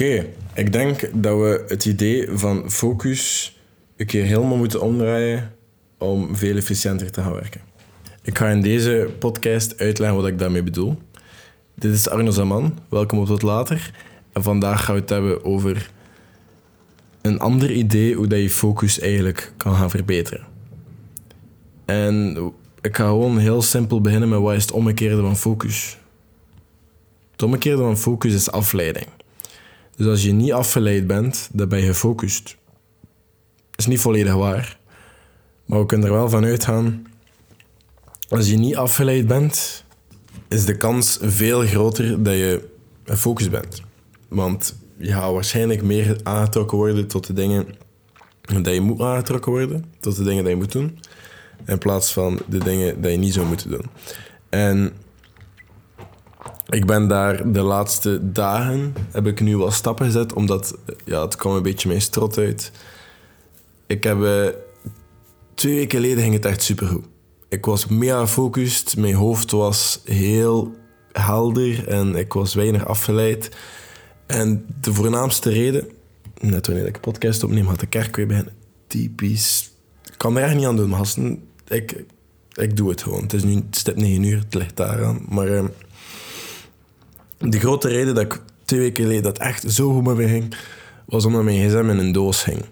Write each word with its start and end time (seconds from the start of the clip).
Oké, 0.00 0.26
ik 0.54 0.72
denk 0.72 1.10
dat 1.12 1.38
we 1.38 1.64
het 1.68 1.84
idee 1.84 2.28
van 2.32 2.70
focus 2.70 3.56
een 3.96 4.06
keer 4.06 4.24
helemaal 4.24 4.56
moeten 4.56 4.80
omdraaien 4.80 5.52
om 5.98 6.36
veel 6.36 6.56
efficiënter 6.56 7.10
te 7.10 7.22
gaan 7.22 7.32
werken. 7.32 7.60
Ik 8.22 8.38
ga 8.38 8.48
in 8.48 8.60
deze 8.60 9.10
podcast 9.18 9.78
uitleggen 9.78 10.16
wat 10.16 10.26
ik 10.26 10.38
daarmee 10.38 10.62
bedoel. 10.62 10.98
Dit 11.74 11.92
is 11.92 12.08
Arno 12.08 12.30
Zaman, 12.30 12.78
welkom 12.88 13.18
op 13.18 13.26
tot 13.26 13.42
later. 13.42 13.92
En 14.32 14.42
vandaag 14.42 14.84
gaan 14.84 14.94
we 14.94 15.00
het 15.00 15.10
hebben 15.10 15.44
over 15.44 15.90
een 17.22 17.38
ander 17.38 17.70
idee 17.70 18.14
hoe 18.14 18.26
dat 18.26 18.40
je 18.40 18.50
focus 18.50 19.00
eigenlijk 19.00 19.52
kan 19.56 19.74
gaan 19.74 19.90
verbeteren. 19.90 20.46
En 21.84 22.36
ik 22.80 22.96
ga 22.96 23.04
gewoon 23.06 23.38
heel 23.38 23.62
simpel 23.62 24.00
beginnen 24.00 24.28
met 24.28 24.40
wat 24.40 24.54
is 24.54 24.62
het 24.62 24.72
omgekeerde 24.72 25.22
van 25.22 25.36
focus. 25.36 25.98
Het 27.32 27.42
omgekeerde 27.42 27.82
van 27.82 27.98
focus 27.98 28.34
is 28.34 28.50
afleiding. 28.50 29.06
Dus 30.00 30.08
als 30.08 30.22
je 30.22 30.32
niet 30.32 30.52
afgeleid 30.52 31.06
bent, 31.06 31.48
dan 31.52 31.68
ben 31.68 31.78
je 31.78 31.86
gefocust. 31.86 32.56
Dat 33.70 33.78
is 33.78 33.86
niet 33.86 34.00
volledig 34.00 34.34
waar. 34.34 34.78
Maar 35.64 35.78
we 35.78 35.86
kunnen 35.86 36.06
er 36.06 36.12
wel 36.12 36.28
van 36.28 36.44
uitgaan. 36.44 37.06
Als 38.28 38.50
je 38.50 38.56
niet 38.56 38.76
afgeleid 38.76 39.26
bent, 39.26 39.84
is 40.48 40.64
de 40.64 40.76
kans 40.76 41.18
veel 41.22 41.60
groter 41.60 42.22
dat 42.22 42.34
je 42.34 42.68
gefocust 43.04 43.50
bent. 43.50 43.82
Want 44.28 44.76
je 44.96 45.12
gaat 45.12 45.32
waarschijnlijk 45.32 45.82
meer 45.82 46.20
aangetrokken 46.22 46.78
worden 46.78 47.06
tot 47.06 47.26
de 47.26 47.32
dingen 47.32 47.66
dat 48.62 48.74
je 48.74 48.80
moet 48.80 49.00
aangetrokken 49.00 49.52
worden, 49.52 49.84
tot 50.00 50.16
de 50.16 50.24
dingen 50.24 50.44
die 50.44 50.52
je 50.52 50.58
moet 50.58 50.72
doen, 50.72 50.98
in 51.66 51.78
plaats 51.78 52.12
van 52.12 52.40
de 52.48 52.58
dingen 52.58 53.00
die 53.00 53.10
je 53.10 53.16
niet 53.16 53.34
zou 53.34 53.46
moeten 53.46 53.70
doen. 53.70 53.86
En 54.48 54.92
ik 56.70 56.86
ben 56.86 57.08
daar 57.08 57.52
de 57.52 57.60
laatste 57.60 58.32
dagen, 58.32 58.94
heb 59.10 59.26
ik 59.26 59.40
nu 59.40 59.56
wel 59.56 59.70
stappen 59.70 60.06
gezet, 60.06 60.32
omdat 60.32 60.78
ja, 61.04 61.22
het 61.22 61.36
kwam 61.36 61.56
een 61.56 61.62
beetje 61.62 61.88
mijn 61.88 62.00
strot 62.00 62.38
uit. 62.38 62.72
Ik 63.86 64.04
heb, 64.04 64.22
eh, 64.22 64.46
twee 65.54 65.74
weken 65.74 65.98
geleden 65.98 66.22
ging 66.22 66.34
het 66.34 66.44
echt 66.44 66.62
supergoed. 66.62 67.04
Ik 67.48 67.64
was 67.64 67.86
mega 67.86 68.20
gefocust, 68.20 68.96
mijn 68.96 69.14
hoofd 69.14 69.50
was 69.50 70.00
heel 70.04 70.74
helder 71.12 71.88
en 71.88 72.14
ik 72.14 72.32
was 72.32 72.54
weinig 72.54 72.86
afgeleid. 72.86 73.56
En 74.26 74.66
de 74.80 74.92
voornaamste 74.92 75.50
reden, 75.50 75.88
net 76.40 76.66
wanneer 76.66 76.86
ik 76.86 76.94
een 76.94 77.00
podcast 77.00 77.44
opneem, 77.44 77.66
had 77.66 77.80
de 77.80 77.86
kerk 77.86 78.16
weer 78.16 78.26
beginnen. 78.26 78.54
Typisch. 78.86 79.70
Ik 80.04 80.18
kan 80.18 80.36
er 80.36 80.42
echt 80.42 80.54
niet 80.54 80.66
aan 80.66 80.76
doen, 80.76 80.88
maar 80.88 81.14
ik, 81.68 82.04
ik 82.52 82.76
doe 82.76 82.90
het 82.90 83.02
gewoon. 83.02 83.22
Het 83.22 83.32
is 83.32 83.44
nu 83.44 83.62
stip 83.70 83.96
9 83.96 84.22
uur, 84.22 84.38
het 84.38 84.54
ligt 84.54 84.76
daaraan. 84.76 85.26
Maar 85.28 85.48
uh, 85.48 85.64
de 87.40 87.58
grote 87.58 87.88
reden 87.88 88.14
dat 88.14 88.24
ik 88.24 88.40
twee 88.64 88.80
weken 88.80 89.02
geleden 89.02 89.22
dat 89.22 89.38
echt 89.38 89.72
zo 89.72 89.92
goed 89.92 90.04
met 90.04 90.16
me 90.16 90.28
ging, 90.28 90.54
was 91.04 91.24
omdat 91.24 91.42
mijn 91.42 91.68
gsm 91.68 91.88
in 91.90 91.98
een 91.98 92.12
doos 92.12 92.44
hing. 92.44 92.64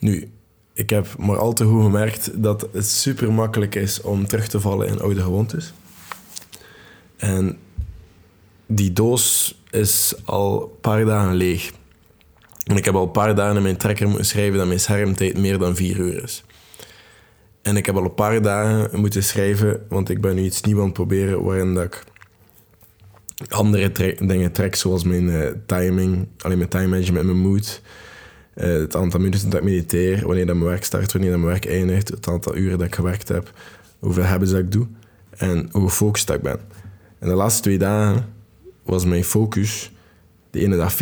Nu, 0.00 0.30
ik 0.72 0.90
heb 0.90 1.18
maar 1.18 1.38
al 1.38 1.52
te 1.52 1.64
goed 1.64 1.82
gemerkt 1.82 2.42
dat 2.42 2.68
het 2.72 2.88
super 2.88 3.32
makkelijk 3.32 3.74
is 3.74 4.00
om 4.00 4.26
terug 4.26 4.48
te 4.48 4.60
vallen 4.60 4.88
in 4.88 5.00
oude 5.00 5.20
gewoontes. 5.20 5.72
En 7.16 7.58
die 8.66 8.92
doos 8.92 9.58
is 9.70 10.14
al 10.24 10.62
een 10.62 10.80
paar 10.80 11.04
dagen 11.04 11.34
leeg. 11.34 11.72
En 12.64 12.76
ik 12.76 12.84
heb 12.84 12.94
al 12.94 13.02
een 13.02 13.10
paar 13.10 13.34
dagen 13.34 13.56
in 13.56 13.62
mijn 13.62 13.76
trekker 13.76 14.08
moeten 14.08 14.26
schrijven 14.26 14.58
dat 14.58 14.66
mijn 14.66 14.80
schermtijd 14.80 15.38
meer 15.38 15.58
dan 15.58 15.76
vier 15.76 15.96
uur 15.96 16.22
is. 16.22 16.44
En 17.62 17.76
ik 17.76 17.86
heb 17.86 17.96
al 17.96 18.04
een 18.04 18.14
paar 18.14 18.42
dagen 18.42 19.00
moeten 19.00 19.22
schrijven, 19.22 19.86
want 19.88 20.08
ik 20.08 20.20
ben 20.20 20.34
nu 20.34 20.42
iets 20.42 20.60
nieuws 20.60 20.78
aan 20.78 20.84
het 20.84 20.92
proberen 20.92 21.42
waarin 21.44 21.74
dat 21.74 21.84
ik 21.84 22.04
andere 23.48 24.16
dingen 24.26 24.52
trek, 24.52 24.74
zoals 24.74 25.04
mijn 25.04 25.24
uh, 25.24 25.48
timing, 25.66 26.28
alleen 26.38 26.58
mijn 26.58 26.70
time 26.70 26.86
management, 26.86 27.26
mijn 27.26 27.38
mood. 27.38 27.80
Uh, 28.54 28.64
het 28.64 28.96
aantal 28.96 29.20
minuten 29.20 29.50
dat 29.50 29.60
ik 29.60 29.66
mediteer, 29.66 30.26
wanneer 30.26 30.46
dat 30.46 30.56
mijn 30.56 30.68
werk 30.68 30.84
start, 30.84 31.12
wanneer 31.12 31.30
dat 31.30 31.40
mijn 31.40 31.50
werk 31.50 31.66
eindigt, 31.66 32.08
het 32.08 32.28
aantal 32.28 32.56
uren 32.56 32.78
dat 32.78 32.86
ik 32.86 32.94
gewerkt 32.94 33.28
heb, 33.28 33.52
hoeveel 33.98 34.24
hebben 34.24 34.48
dat 34.50 34.58
ik 34.58 34.72
doe 34.72 34.86
en 35.36 35.68
hoe 35.70 35.88
gefocust 35.88 36.30
ik 36.30 36.42
ben. 36.42 36.60
En 37.18 37.28
de 37.28 37.34
laatste 37.34 37.62
twee 37.62 37.78
dagen 37.78 38.26
was 38.82 39.04
mijn 39.04 39.24
focus 39.24 39.92
de 40.50 40.60
ene 40.60 40.76
dag 40.76 40.94
40% 40.94 40.96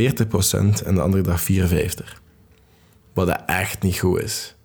en 0.84 0.94
de 0.94 1.00
andere 1.00 1.22
dag 1.22 1.46
54%. 1.50 1.54
Wat 3.12 3.26
dat 3.26 3.42
echt 3.46 3.82
niet 3.82 3.98
goed 3.98 4.20
is. 4.20 4.56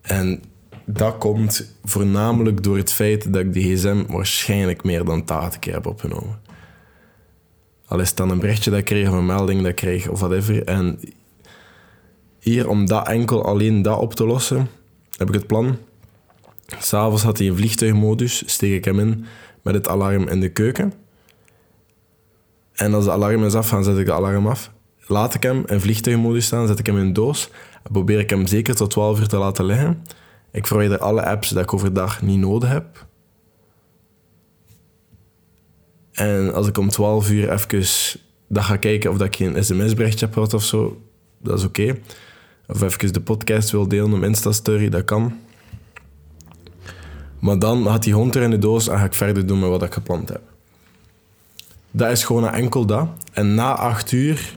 En 0.00 0.42
dat 0.84 1.18
komt 1.18 1.74
voornamelijk 1.84 2.62
door 2.62 2.76
het 2.76 2.92
feit 2.92 3.32
dat 3.32 3.42
ik 3.42 3.52
de 3.52 3.60
gsm 3.60 4.04
waarschijnlijk 4.08 4.84
meer 4.84 5.04
dan 5.04 5.24
80 5.24 5.58
keer 5.58 5.72
heb 5.72 5.86
opgenomen. 5.86 6.40
Al 7.92 8.00
is 8.00 8.08
het 8.08 8.16
dan 8.16 8.30
een 8.30 8.38
berichtje 8.38 8.70
dat 8.70 8.78
ik 8.78 8.84
kreeg 8.84 9.08
of 9.08 9.14
een 9.14 9.26
melding 9.26 9.60
dat 9.60 9.70
ik 9.70 9.76
kreeg 9.76 10.08
of 10.08 10.20
whatever. 10.20 10.64
En 10.64 11.00
hier, 12.38 12.68
om 12.68 12.86
dat 12.86 13.08
enkel 13.08 13.44
alleen 13.44 13.82
dat 13.82 13.98
op 13.98 14.14
te 14.14 14.26
lossen, 14.26 14.68
heb 15.16 15.28
ik 15.28 15.34
het 15.34 15.46
plan. 15.46 15.76
S'avonds 16.78 17.22
had 17.22 17.38
hij 17.38 17.46
een 17.46 17.56
vliegtuigmodus, 17.56 18.42
steek 18.46 18.72
ik 18.72 18.84
hem 18.84 18.98
in 18.98 19.24
met 19.62 19.74
het 19.74 19.88
alarm 19.88 20.28
in 20.28 20.40
de 20.40 20.48
keuken. 20.48 20.92
En 22.72 22.94
als 22.94 23.04
de 23.04 23.10
alarm 23.10 23.44
is 23.44 23.54
af, 23.54 23.68
zet 23.68 23.98
ik 23.98 24.06
de 24.06 24.12
alarm 24.12 24.46
af. 24.46 24.70
Laat 25.06 25.34
ik 25.34 25.42
hem 25.42 25.62
in 25.66 25.80
vliegtuigmodus 25.80 26.44
staan, 26.44 26.66
zet 26.66 26.78
ik 26.78 26.86
hem 26.86 26.98
in 26.98 27.04
een 27.04 27.12
doos. 27.12 27.50
En 27.82 27.92
probeer 27.92 28.18
ik 28.18 28.30
hem 28.30 28.46
zeker 28.46 28.74
tot 28.74 28.90
12 28.90 29.20
uur 29.20 29.28
te 29.28 29.36
laten 29.36 29.64
liggen. 29.64 30.04
Ik 30.52 30.66
verwijder 30.66 30.98
alle 30.98 31.26
apps 31.26 31.48
die 31.48 31.58
ik 31.58 31.74
overdag 31.74 32.22
niet 32.22 32.38
nodig 32.38 32.68
heb. 32.68 33.06
En 36.22 36.54
als 36.54 36.66
ik 36.66 36.78
om 36.78 36.88
12 36.88 37.30
uur 37.30 37.52
even 37.52 37.84
dat 38.46 38.64
ga 38.64 38.76
kijken 38.76 39.10
of 39.10 39.16
dat 39.16 39.26
ik 39.26 39.38
een 39.38 39.64
sms-berichtje 39.64 40.24
heb 40.24 40.34
gehad 40.34 40.54
of 40.54 40.64
zo, 40.64 41.00
dat 41.38 41.58
is 41.58 41.64
oké. 41.64 41.98
Of 42.66 42.82
even 42.82 43.12
de 43.12 43.20
podcast 43.20 43.70
wil 43.70 43.88
delen 43.88 44.12
op 44.12 44.22
Insta-story, 44.22 44.88
dat 44.88 45.04
kan. 45.04 45.38
Maar 47.38 47.58
dan 47.58 47.86
had 47.86 48.02
die 48.02 48.14
hond 48.14 48.34
er 48.34 48.42
in 48.42 48.50
de 48.50 48.58
doos 48.58 48.88
en 48.88 48.98
ga 48.98 49.04
ik 49.04 49.14
verder 49.14 49.46
doen 49.46 49.60
met 49.60 49.68
wat 49.68 49.82
ik 49.82 49.92
gepland 49.92 50.28
heb. 50.28 50.40
Dat 51.90 52.10
is 52.10 52.24
gewoon 52.24 52.48
enkel 52.48 52.86
dat. 52.86 53.08
En 53.32 53.54
na 53.54 53.74
acht 53.74 54.12
uur 54.12 54.56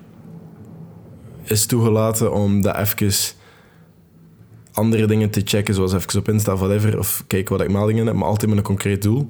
is 1.43 1.65
toegelaten 1.65 2.33
om 2.33 2.61
dat 2.61 2.75
even 2.75 3.11
andere 4.71 5.05
dingen 5.05 5.29
te 5.29 5.41
checken, 5.43 5.73
zoals 5.73 5.93
even 5.93 6.19
op 6.19 6.29
Insta 6.29 6.55
whatever, 6.55 6.99
of 6.99 7.23
kijken 7.27 7.57
wat 7.57 7.65
ik 7.65 7.71
meldingen 7.71 8.05
heb, 8.05 8.15
maar 8.15 8.27
altijd 8.27 8.49
met 8.49 8.57
een 8.57 8.65
concreet 8.65 9.01
doel. 9.01 9.27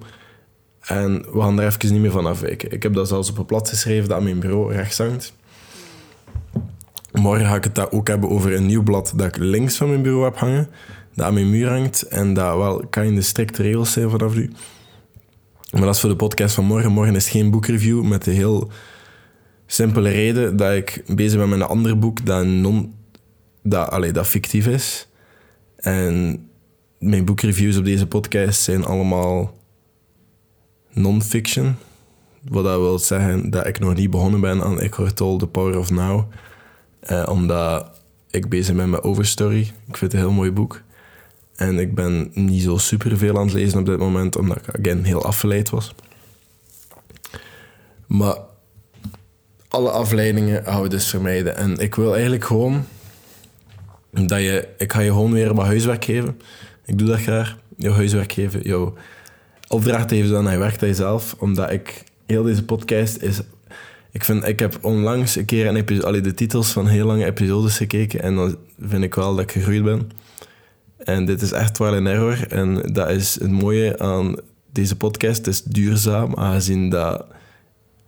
En 0.86 1.26
we 1.32 1.42
gaan 1.42 1.60
er 1.60 1.66
even 1.66 1.92
niet 1.92 2.02
meer 2.02 2.12
van 2.12 2.26
afwijken. 2.26 2.72
Ik 2.72 2.84
heb 2.84 2.94
dat 2.94 3.08
zelfs 3.08 3.30
op 3.30 3.38
een 3.38 3.46
blad 3.46 3.70
geschreven 3.70 4.10
dat 4.10 4.18
aan 4.18 4.24
mijn 4.24 4.40
bureau 4.40 4.74
rechts 4.74 4.98
hangt. 4.98 5.34
Morgen 7.12 7.46
ga 7.46 7.56
ik 7.56 7.64
het 7.64 7.92
ook 7.92 8.08
hebben 8.08 8.30
over 8.30 8.54
een 8.54 8.66
nieuw 8.66 8.84
blad 8.84 9.14
dat 9.16 9.28
ik 9.28 9.38
links 9.38 9.76
van 9.76 9.90
mijn 9.90 10.02
bureau 10.02 10.24
heb 10.24 10.38
hangen, 10.38 10.70
dat 11.14 11.26
aan 11.26 11.34
mijn 11.34 11.50
muur 11.50 11.70
hangt 11.70 12.02
en 12.02 12.34
dat 12.34 12.58
wel 12.58 12.86
kan 12.90 13.04
in 13.04 13.16
de 13.16 13.22
strikte 13.22 13.62
regels 13.62 13.92
zijn 13.92 14.10
vanaf 14.10 14.36
nu. 14.36 14.52
Maar 15.72 15.82
dat 15.82 15.96
is 15.96 16.00
voor 16.00 16.10
de 16.10 16.16
podcast 16.16 16.56
van 16.56 16.66
morgen. 16.66 16.92
Morgen 16.92 17.16
is 17.16 17.30
geen 17.30 17.52
boekreview 17.52 18.04
met 18.04 18.24
de 18.24 18.32
heel 18.32 18.72
simpele 19.66 20.10
reden 20.10 20.58
dat 20.58 20.74
ik 20.74 21.04
bezig 21.16 21.40
ben 21.40 21.50
met 21.50 21.60
een 21.60 21.66
ander 21.66 22.00
boek 22.00 22.26
dat, 22.26 22.46
non, 22.46 22.94
dat, 23.64 23.90
allez, 23.90 24.12
dat 24.12 24.28
fictief 24.28 24.68
is. 24.68 25.08
En 25.76 26.40
mijn 27.00 27.26
boekreviews 27.26 27.78
op 27.78 27.86
deze 27.86 28.08
podcast 28.08 28.62
zijn 28.62 28.86
allemaal 28.86 29.54
non-fiction. 30.96 31.76
Wat 32.42 32.64
dat 32.64 32.80
wil 32.80 33.00
zeggen 33.00 33.50
dat 33.50 33.68
ik 33.68 33.80
nog 33.80 33.96
niet 33.96 34.10
begonnen 34.10 34.40
ben 34.40 34.64
aan 34.64 34.80
Eckhart 34.80 35.16
Tolle, 35.16 35.38
The 35.38 35.48
Power 35.48 35.78
of 35.78 35.92
Now. 35.92 36.24
Eh, 37.00 37.26
omdat 37.30 38.02
ik 38.30 38.50
bezig 38.50 38.76
ben 38.76 38.90
met 38.90 39.04
Overstory. 39.04 39.62
Ik 39.62 39.98
vind 39.98 40.12
het 40.12 40.14
een 40.14 40.20
heel 40.20 40.32
mooi 40.32 40.52
boek. 40.52 40.82
En 41.56 41.80
ik 41.80 41.96
ben 41.96 42.32
niet 42.34 42.62
zo 42.62 42.78
super 42.78 43.18
veel 43.18 43.38
aan 43.38 43.46
het 43.46 43.54
lezen 43.54 43.80
op 43.80 43.86
dit 43.86 43.98
moment, 43.98 44.36
omdat 44.36 44.58
ik 44.58 44.80
again 44.80 45.04
heel 45.04 45.26
afgeleid 45.26 45.70
was. 45.70 45.94
Maar 48.06 48.38
alle 49.68 49.90
afleidingen 49.90 50.82
we 50.82 50.90
dus 50.90 51.10
vermijden. 51.10 51.56
En 51.56 51.78
ik 51.78 51.96
wil 51.96 52.14
eigenlijk 52.14 52.46
gewoon 52.46 52.86
dat 54.12 54.40
je... 54.40 54.68
Ik 54.78 54.94
ga 54.94 55.00
je 55.00 55.10
gewoon 55.10 55.32
weer 55.32 55.54
wat 55.54 55.66
huiswerk 55.66 56.06
geven. 56.06 56.42
Ik 56.86 56.98
doe 56.98 57.08
dat 57.08 57.20
graag. 57.20 57.58
Jouw 57.78 57.94
huiswerk 57.94 58.32
geven, 58.32 58.62
jouw 58.62 58.94
opdracht 59.68 60.12
geven 60.12 60.32
dan 60.32 60.60
werkt 60.60 60.82
aan 60.82 60.88
jezelf. 60.88 61.36
Omdat 61.40 61.72
ik... 61.72 62.04
Heel 62.26 62.44
deze 62.44 62.66
podcast 62.66 63.18
is... 63.18 63.42
Ik, 64.12 64.24
vind, 64.24 64.48
ik 64.48 64.60
heb 64.60 64.78
onlangs 64.82 65.36
een 65.36 65.46
keer 65.46 65.68
een 65.68 65.76
episode, 65.76 66.22
de 66.22 66.34
titels 66.34 66.72
van 66.72 66.88
heel 66.88 67.06
lange 67.06 67.26
episodes 67.26 67.78
gekeken. 67.78 68.22
En 68.22 68.36
dan 68.36 68.58
vind 68.80 69.04
ik 69.04 69.16
wel 69.16 69.36
dat 69.36 69.44
ik 69.44 69.52
gegroeid 69.52 69.84
ben. 69.84 70.10
En 70.98 71.26
dit 71.26 71.42
is 71.42 71.52
echt 71.52 71.78
wel 71.78 71.96
een 71.96 72.08
error. 72.08 72.48
En 72.48 72.94
dat 72.94 73.10
is 73.10 73.40
het 73.40 73.52
mooie 73.52 74.00
aan 74.00 74.36
deze 74.72 74.96
podcast. 74.96 75.38
Het 75.38 75.48
is 75.48 75.64
duurzaam, 75.64 76.36
aangezien 76.36 76.90
dat 76.90 77.26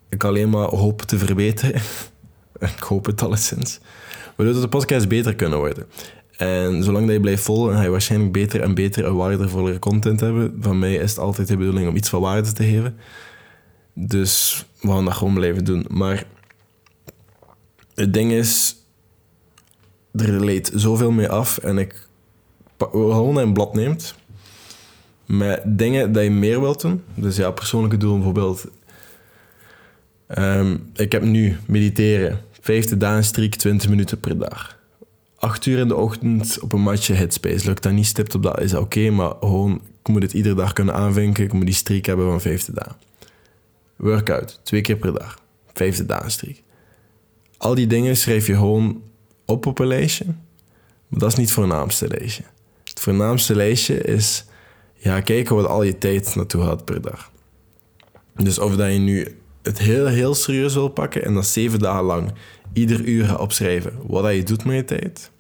ik 0.10 0.24
alleen 0.24 0.50
maar 0.50 0.68
hoop 0.68 1.02
te 1.02 1.18
verbeteren. 1.18 1.82
ik 2.78 2.84
hoop 2.84 3.06
het 3.06 3.22
alleszins. 3.22 3.80
Waardoor 4.36 4.62
de 4.62 4.68
podcast 4.68 5.08
beter 5.08 5.36
kunnen 5.36 5.58
worden. 5.58 5.86
En 6.38 6.84
zolang 6.84 7.06
dat 7.06 7.16
je 7.16 7.22
blijft 7.22 7.44
volgen, 7.44 7.76
ga 7.76 7.82
je 7.82 7.90
waarschijnlijk 7.90 8.32
beter 8.32 8.62
en 8.62 8.76
beter 8.76 9.06
en 9.06 9.16
waardevollere 9.16 9.80
content 9.80 10.20
hebben. 10.20 10.58
Van 10.60 10.80
mij 10.80 10.96
is 10.96 11.10
het 11.10 11.20
altijd 11.20 11.48
de 11.48 11.58
bedoeling 11.58 11.88
om 11.88 11.96
iets 11.96 12.10
van 12.10 12.22
waarde 12.22 12.52
te 12.52 12.64
geven. 12.64 12.98
Dus 13.94 14.66
we 14.82 14.88
gaan 14.88 15.06
dat 15.06 15.14
gewoon 15.14 15.34
blijven 15.34 15.66
doen. 15.66 15.86
Maar 15.90 16.24
het 17.96 18.14
ding 18.14 18.32
is, 18.32 18.76
er 20.12 20.46
leed 20.46 20.72
zoveel 20.76 21.12
mee 21.12 21.30
af 21.30 21.58
en 21.58 21.78
ik 21.78 22.08
gewoon 22.78 23.38
een 23.38 23.54
blad 23.54 23.74
neemt 23.74 24.16
met 25.26 25.62
dingen 25.66 26.12
dat 26.12 26.24
je 26.24 26.32
meer 26.32 26.62
wilt 26.62 26.82
doen. 26.82 27.04
Dus 27.16 27.36
ja, 27.36 27.52
persoonlijke 27.52 27.98
doelen 27.98 28.18
bijvoorbeeld. 28.18 28.68
Ehm, 30.28 30.78
ik 30.94 31.12
heb 31.12 31.24
nu 31.24 31.58
mediteren, 31.66 32.40
vijfde 32.62 32.98
dagen 32.98 33.24
streak, 33.24 33.56
20 33.56 33.90
minuten 33.90 34.20
per 34.20 34.38
dag. 34.38 34.77
Acht 35.40 35.66
uur 35.66 35.78
in 35.78 35.88
de 35.88 35.96
ochtend 35.96 36.60
op 36.60 36.74
een 36.74 36.82
matje 36.82 37.14
Headspace. 37.14 37.66
Lukt 37.66 37.84
dat 37.84 37.92
niet 37.92 38.06
stipt 38.06 38.36
op 38.36 38.44
dat, 38.44 38.62
is 38.62 38.74
oké, 38.74 39.10
maar 39.10 39.34
gewoon, 39.40 39.82
ik 40.02 40.08
moet 40.08 40.22
het 40.22 40.34
iedere 40.34 40.56
dag 40.56 40.74
kunnen 40.74 40.94
aanvinken. 40.94 41.44
Ik 41.44 41.54
moet 41.54 41.66
die 41.66 41.74
streak 41.74 42.06
hebben 42.06 42.26
van 42.26 42.42
vijfde 42.42 42.74
dagen. 42.74 42.96
Workout, 43.96 44.60
twee 44.64 44.82
keer 44.82 44.98
per 44.98 45.14
dag. 45.14 45.40
Vijfde 45.74 46.06
dagen 46.06 46.32
streak. 46.32 46.62
Al 47.58 47.76
die 47.76 47.88
dingen 47.88 48.18
schrijf 48.18 48.48
je 48.48 48.54
gewoon 48.54 49.02
op 49.46 49.66
op 49.66 49.80
een 49.80 49.88
lijstje. 49.88 50.26
Maar 51.08 51.20
dat 51.20 51.32
is 51.32 51.36
niet 51.36 51.46
het 51.46 51.56
voornaamste 51.56 52.08
lijstje. 52.08 52.44
Het 52.84 53.00
voornaamste 53.00 53.56
lijstje 53.56 54.02
is 54.02 54.46
ja, 54.94 55.22
kijken 55.22 55.56
wat 55.56 55.66
al 55.66 55.84
je 55.84 55.98
tijd 55.98 56.36
naartoe 56.36 56.64
gaat 56.64 56.86
per 56.86 57.02
dag. 57.02 57.32
Dus 58.36 58.60
of 58.60 58.76
dat 58.76 58.92
je 58.92 59.00
nu 59.00 59.38
het 59.68 59.80
heel, 59.80 60.06
heel 60.06 60.36
serieus 60.36 60.74
wil 60.74 60.88
pakken 60.88 61.24
en 61.24 61.34
dat 61.34 61.46
zeven 61.46 61.80
dagen 61.80 62.04
lang 62.04 62.32
ieder 62.74 63.06
uur 63.06 63.26
gaat 63.26 63.40
opschrijven 63.40 63.94
wat 64.02 64.34
je 64.34 64.44
doet 64.44 64.66
met 64.66 64.76
je 64.76 64.86
tijd. 64.86 65.32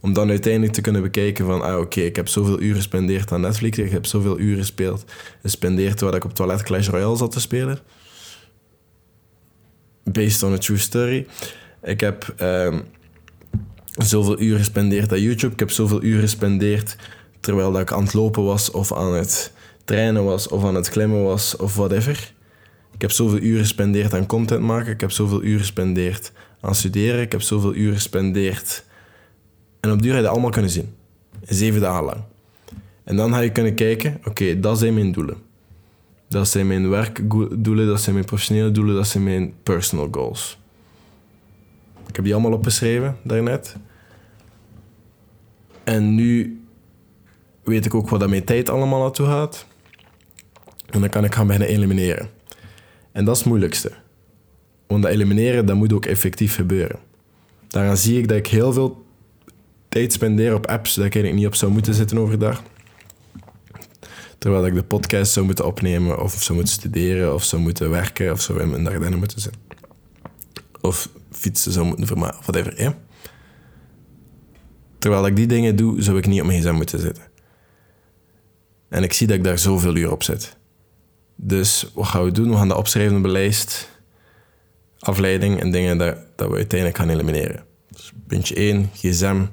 Om 0.00 0.12
dan 0.12 0.28
uiteindelijk 0.28 0.72
te 0.72 0.80
kunnen 0.80 1.02
bekijken 1.02 1.46
van, 1.46 1.62
ah 1.62 1.78
oké, 1.78 2.00
ik 2.00 2.16
heb 2.16 2.28
zoveel 2.28 2.60
uren 2.60 2.76
gespendeerd 2.76 3.32
aan 3.32 3.40
Netflix, 3.40 3.78
ik 3.78 3.90
heb 3.90 4.06
zoveel 4.06 4.38
uren 4.38 4.58
gespeeld, 4.58 5.04
gespendeerd 5.42 5.96
terwijl 5.96 6.16
ik 6.16 6.24
op 6.24 6.34
toilet 6.34 6.62
Clash 6.62 6.88
Royale 6.88 7.16
zat 7.16 7.32
te 7.32 7.40
spelen. 7.40 7.78
Based 10.04 10.42
on 10.42 10.52
a 10.52 10.58
true 10.58 10.78
story. 10.78 11.26
Ik 11.82 12.00
heb 12.00 12.34
ehm, 12.36 12.78
zoveel 13.90 14.40
uren 14.40 14.58
gespendeerd 14.58 15.12
aan 15.12 15.20
YouTube, 15.20 15.52
ik 15.52 15.58
heb 15.58 15.70
zoveel 15.70 16.02
uren 16.02 16.20
gespendeerd 16.20 16.96
terwijl 17.40 17.72
dat 17.72 17.80
ik 17.80 17.92
aan 17.92 18.02
het 18.02 18.14
lopen 18.14 18.44
was 18.44 18.70
of 18.70 18.92
aan 18.92 19.14
het 19.14 19.52
trainen 19.84 20.24
was 20.24 20.48
of 20.48 20.64
aan 20.64 20.74
het 20.74 20.88
klimmen 20.88 21.22
was 21.22 21.56
of 21.56 21.74
whatever. 21.74 22.36
Ik 22.98 23.04
heb 23.04 23.12
zoveel 23.12 23.38
uren 23.38 23.60
gespendeerd 23.60 24.14
aan 24.14 24.26
content 24.26 24.60
maken. 24.60 24.92
Ik 24.92 25.00
heb 25.00 25.10
zoveel 25.10 25.42
uren 25.42 25.58
gespendeerd 25.58 26.32
aan 26.60 26.74
studeren. 26.74 27.20
Ik 27.20 27.32
heb 27.32 27.42
zoveel 27.42 27.74
uren 27.74 27.94
gespendeerd. 27.94 28.84
En 29.80 29.90
op 29.90 30.02
duur 30.02 30.16
je 30.16 30.22
dat 30.22 30.30
allemaal 30.30 30.50
kunnen 30.50 30.70
zien. 30.70 30.94
Zeven 31.42 31.80
dagen 31.80 32.04
lang. 32.04 32.20
En 33.04 33.16
dan 33.16 33.32
ga 33.32 33.38
je 33.38 33.52
kunnen 33.52 33.74
kijken, 33.74 34.20
oké, 34.24 34.60
dat 34.60 34.78
zijn 34.78 34.94
mijn 34.94 35.12
doelen. 35.12 35.36
Dat 36.28 36.48
zijn 36.48 36.66
mijn 36.66 36.88
werkdoelen, 36.88 37.86
dat 37.86 38.00
zijn 38.00 38.14
mijn 38.14 38.26
professionele 38.26 38.70
doelen, 38.70 38.94
dat 38.94 39.06
zijn 39.06 39.24
mijn 39.24 39.54
personal 39.62 40.08
goals. 40.10 40.58
Ik 42.06 42.16
heb 42.16 42.24
die 42.24 42.34
allemaal 42.34 42.52
opgeschreven 42.52 43.16
daarnet. 43.22 43.76
En 45.84 46.14
nu 46.14 46.60
weet 47.62 47.84
ik 47.84 47.94
ook 47.94 48.08
wat 48.08 48.20
dat 48.20 48.28
mijn 48.28 48.44
tijd 48.44 48.68
allemaal 48.68 49.00
naartoe 49.00 49.26
gaat. 49.26 49.66
En 50.90 51.00
dan 51.00 51.08
kan 51.08 51.24
ik 51.24 51.34
gaan 51.34 51.46
beginnen 51.46 51.70
elimineren. 51.70 52.37
En 53.18 53.24
dat 53.24 53.34
is 53.34 53.40
het 53.40 53.48
moeilijkste. 53.48 53.92
Want 54.86 55.02
dat 55.02 55.12
elimineren, 55.12 55.66
dat 55.66 55.76
moet 55.76 55.92
ook 55.92 56.06
effectief 56.06 56.54
gebeuren. 56.54 56.98
Daaraan 57.68 57.96
zie 57.96 58.18
ik 58.18 58.28
dat 58.28 58.36
ik 58.36 58.46
heel 58.46 58.72
veel 58.72 59.06
tijd 59.88 60.12
spendeer 60.12 60.54
op 60.54 60.66
apps 60.66 60.94
dat 60.94 61.04
ik 61.04 61.14
eigenlijk 61.14 61.34
niet 61.34 61.46
op 61.52 61.54
zou 61.54 61.72
moeten 61.72 61.94
zitten 61.94 62.18
overdag. 62.18 62.62
Terwijl 64.38 64.66
ik 64.66 64.74
de 64.74 64.82
podcast 64.82 65.32
zou 65.32 65.46
moeten 65.46 65.66
opnemen, 65.66 66.22
of 66.22 66.32
zou 66.32 66.58
moeten 66.58 66.74
studeren, 66.76 67.34
of 67.34 67.44
zou 67.44 67.62
moeten 67.62 67.90
werken, 67.90 68.32
of 68.32 68.40
zou 68.40 68.60
in 68.60 68.70
mijn 68.70 68.84
dagdennen 68.84 69.18
moeten 69.18 69.40
zitten. 69.40 69.60
Of 70.80 71.08
fietsen 71.30 71.72
zou 71.72 71.86
moeten 71.86 72.06
vermaken, 72.06 72.40
whatever. 72.42 72.94
Terwijl 74.98 75.26
ik 75.26 75.36
die 75.36 75.46
dingen 75.46 75.76
doe, 75.76 76.02
zou 76.02 76.18
ik 76.18 76.26
niet 76.26 76.40
op 76.40 76.46
mijn 76.46 76.60
gsm 76.60 76.74
moeten 76.74 76.98
zitten. 76.98 77.24
En 78.88 79.02
ik 79.02 79.12
zie 79.12 79.26
dat 79.26 79.36
ik 79.36 79.44
daar 79.44 79.58
zoveel 79.58 79.96
uur 79.96 80.10
op 80.10 80.22
zit. 80.22 80.57
Dus 81.40 81.90
wat 81.94 82.06
gaan 82.06 82.24
we 82.24 82.30
doen? 82.30 82.50
We 82.50 82.56
gaan 82.56 82.68
dat 82.68 82.76
opschrijven 82.76 83.30
lijst. 83.30 83.90
Afleiding 84.98 85.60
en 85.60 85.70
dingen 85.70 85.98
dat, 85.98 86.16
dat 86.36 86.48
we 86.48 86.56
uiteindelijk 86.56 86.98
gaan 86.98 87.08
elimineren. 87.08 87.64
Dus 87.88 88.12
puntje 88.26 88.54
1, 88.54 88.90
gsm, 88.94 89.44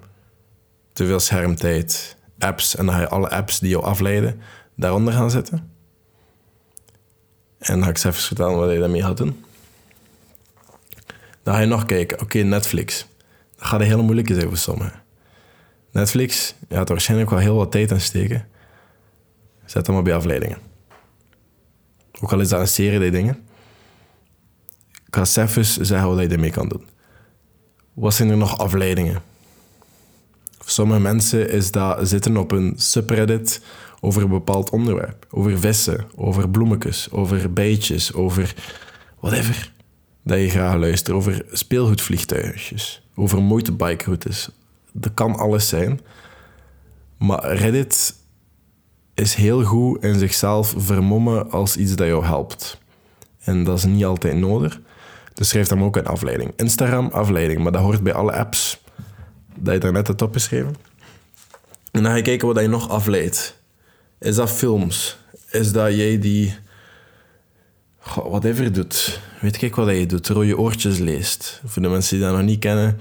te 0.94 1.06
veel 1.06 1.20
schermtijd, 1.20 2.18
apps. 2.40 2.76
En 2.76 2.86
dan 2.86 2.96
ga 2.96 3.02
je 3.02 3.10
alle 3.10 3.30
apps 3.30 3.60
die 3.60 3.70
jou 3.70 3.84
afleiden 3.84 4.42
daaronder 4.76 5.14
gaan 5.14 5.32
zetten. 5.32 5.72
En 7.58 7.74
dan 7.74 7.84
ga 7.84 7.90
ik 7.90 7.98
ze 7.98 8.08
even 8.08 8.22
vertellen 8.22 8.58
wat 8.58 8.72
je 8.72 8.80
daarmee 8.80 9.02
gaat 9.02 9.18
doen. 9.18 9.44
Dan 11.44 11.54
ga 11.54 11.60
je 11.60 11.68
nog 11.68 11.86
kijken, 11.86 12.22
oké, 12.22 12.40
Netflix. 12.40 13.08
Dat 13.56 13.68
gaat 13.68 13.80
een 13.80 13.86
hele 13.86 14.02
moeilijke 14.02 14.34
zijn 14.34 14.48
voor 14.48 14.58
sommigen. 14.58 15.02
Netflix, 15.92 16.56
je 16.70 16.76
gaat 16.76 16.88
er 16.88 16.94
waarschijnlijk 16.94 17.30
wel 17.30 17.40
heel 17.40 17.56
wat 17.56 17.72
tijd 17.72 17.92
aan 17.92 18.00
steken. 18.00 18.48
Zet 19.66 19.88
hem 19.88 19.98
op 19.98 20.06
je 20.06 20.14
afleidingen. 20.14 20.58
Ook 22.26 22.34
al 22.34 22.40
is 22.40 22.50
dat 22.50 22.60
een 22.60 22.68
serie 22.68 23.00
die 23.00 23.12
dingen. 23.12 23.38
Ik 25.06 25.16
ga 25.16 25.42
even 25.42 25.66
zeggen 25.66 26.08
wat 26.08 26.20
je 26.20 26.28
ermee 26.28 26.52
kan 26.52 26.68
doen. 26.68 26.88
Wat 27.94 28.14
zijn 28.14 28.30
er 28.30 28.38
nog 28.38 28.58
afleidingen? 28.58 29.22
Sommige 30.66 31.00
mensen 31.00 31.50
is 31.50 31.72
dat 31.72 32.08
zitten 32.08 32.38
op 32.38 32.52
een 32.52 32.74
subreddit 32.78 33.62
over 34.00 34.22
een 34.22 34.30
bepaald 34.30 34.70
onderwerp. 34.70 35.26
Over 35.30 35.60
vissen, 35.60 36.06
over 36.16 36.50
bloemetjes, 36.50 37.12
over 37.12 37.54
bijtjes, 37.54 38.14
over 38.14 38.56
whatever. 39.20 39.72
Dat 40.24 40.40
je 40.40 40.50
graag 40.50 40.76
luistert. 40.76 41.16
Over 41.16 41.46
speelgoedvliegtuigjes, 41.52 43.08
over 43.16 43.42
motorbikeroutes. 43.42 44.50
Dat 44.92 45.14
kan 45.14 45.36
alles 45.36 45.68
zijn. 45.68 46.00
Maar 47.18 47.56
Reddit 47.56 48.16
is 49.16 49.34
heel 49.34 49.64
goed 49.64 50.04
in 50.04 50.20
zichzelf 50.20 50.74
vermommen 50.78 51.52
als 51.52 51.78
iets 51.78 51.96
dat 51.96 52.08
jou 52.08 52.26
helpt. 52.26 52.78
En 53.40 53.64
dat 53.64 53.78
is 53.78 53.86
niet 53.86 54.06
altijd 54.06 54.36
nodig. 54.36 54.82
Dus 55.34 55.50
schrijf 55.50 55.68
dan 55.68 55.84
ook 55.84 55.96
een 55.96 56.08
afleiding. 56.08 56.54
Instagram, 56.56 57.08
afleiding. 57.08 57.64
Maar 57.64 57.72
dat 57.72 57.82
hoort 57.82 58.04
bij 58.04 58.14
alle 58.14 58.34
apps 58.34 58.84
dat 59.56 59.74
je 59.74 59.80
daarnet 59.80 60.08
hebt 60.08 60.22
opgeschreven. 60.22 60.76
En 61.92 62.04
dan 62.04 62.12
ga 62.12 62.18
je 62.18 62.24
kijken 62.24 62.48
wat 62.48 62.60
je 62.60 62.68
nog 62.68 62.90
afleidt. 62.90 63.60
Is 64.20 64.36
dat 64.36 64.52
films? 64.52 65.18
Is 65.52 65.72
dat 65.72 65.96
jij 65.96 66.20
die... 66.20 66.56
Goh, 68.00 68.30
whatever 68.30 68.74
doet. 68.74 69.20
Weet 69.42 69.62
ik 69.62 69.76
wat 69.76 69.90
je 69.90 70.06
doet. 70.06 70.28
Rode 70.28 70.58
oortjes 70.58 70.98
leest. 70.98 71.62
Voor 71.66 71.82
de 71.82 71.90
mensen 71.90 72.18
die 72.18 72.26
dat 72.26 72.36
nog 72.36 72.46
niet 72.46 72.60
kennen, 72.60 72.98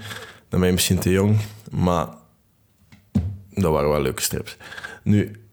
dan 0.49 0.59
ben 0.59 0.67
je 0.67 0.73
misschien 0.75 0.99
te 0.99 1.09
jong. 1.09 1.37
Maar 1.71 2.07
dat 3.49 3.71
waren 3.71 3.89
wel 3.89 4.01
leuke 4.01 4.21
strips. 4.21 4.57
Nu, 5.03 5.44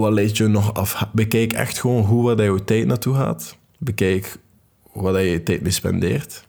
wat 0.00 0.36
je 0.36 0.46
nog 0.46 0.74
af? 0.74 1.08
Bekijk 1.12 1.52
echt 1.52 1.80
gewoon 1.80 2.04
hoe 2.04 2.22
wat 2.22 2.38
je 2.38 2.64
tijd 2.64 2.86
naartoe 2.86 3.14
gaat. 3.14 3.56
Bekijk 3.78 4.36
wat 4.92 5.20
je 5.22 5.42
tijd 5.42 5.62
mee 5.62 5.70
spendeert. 5.70 6.46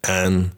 En 0.00 0.52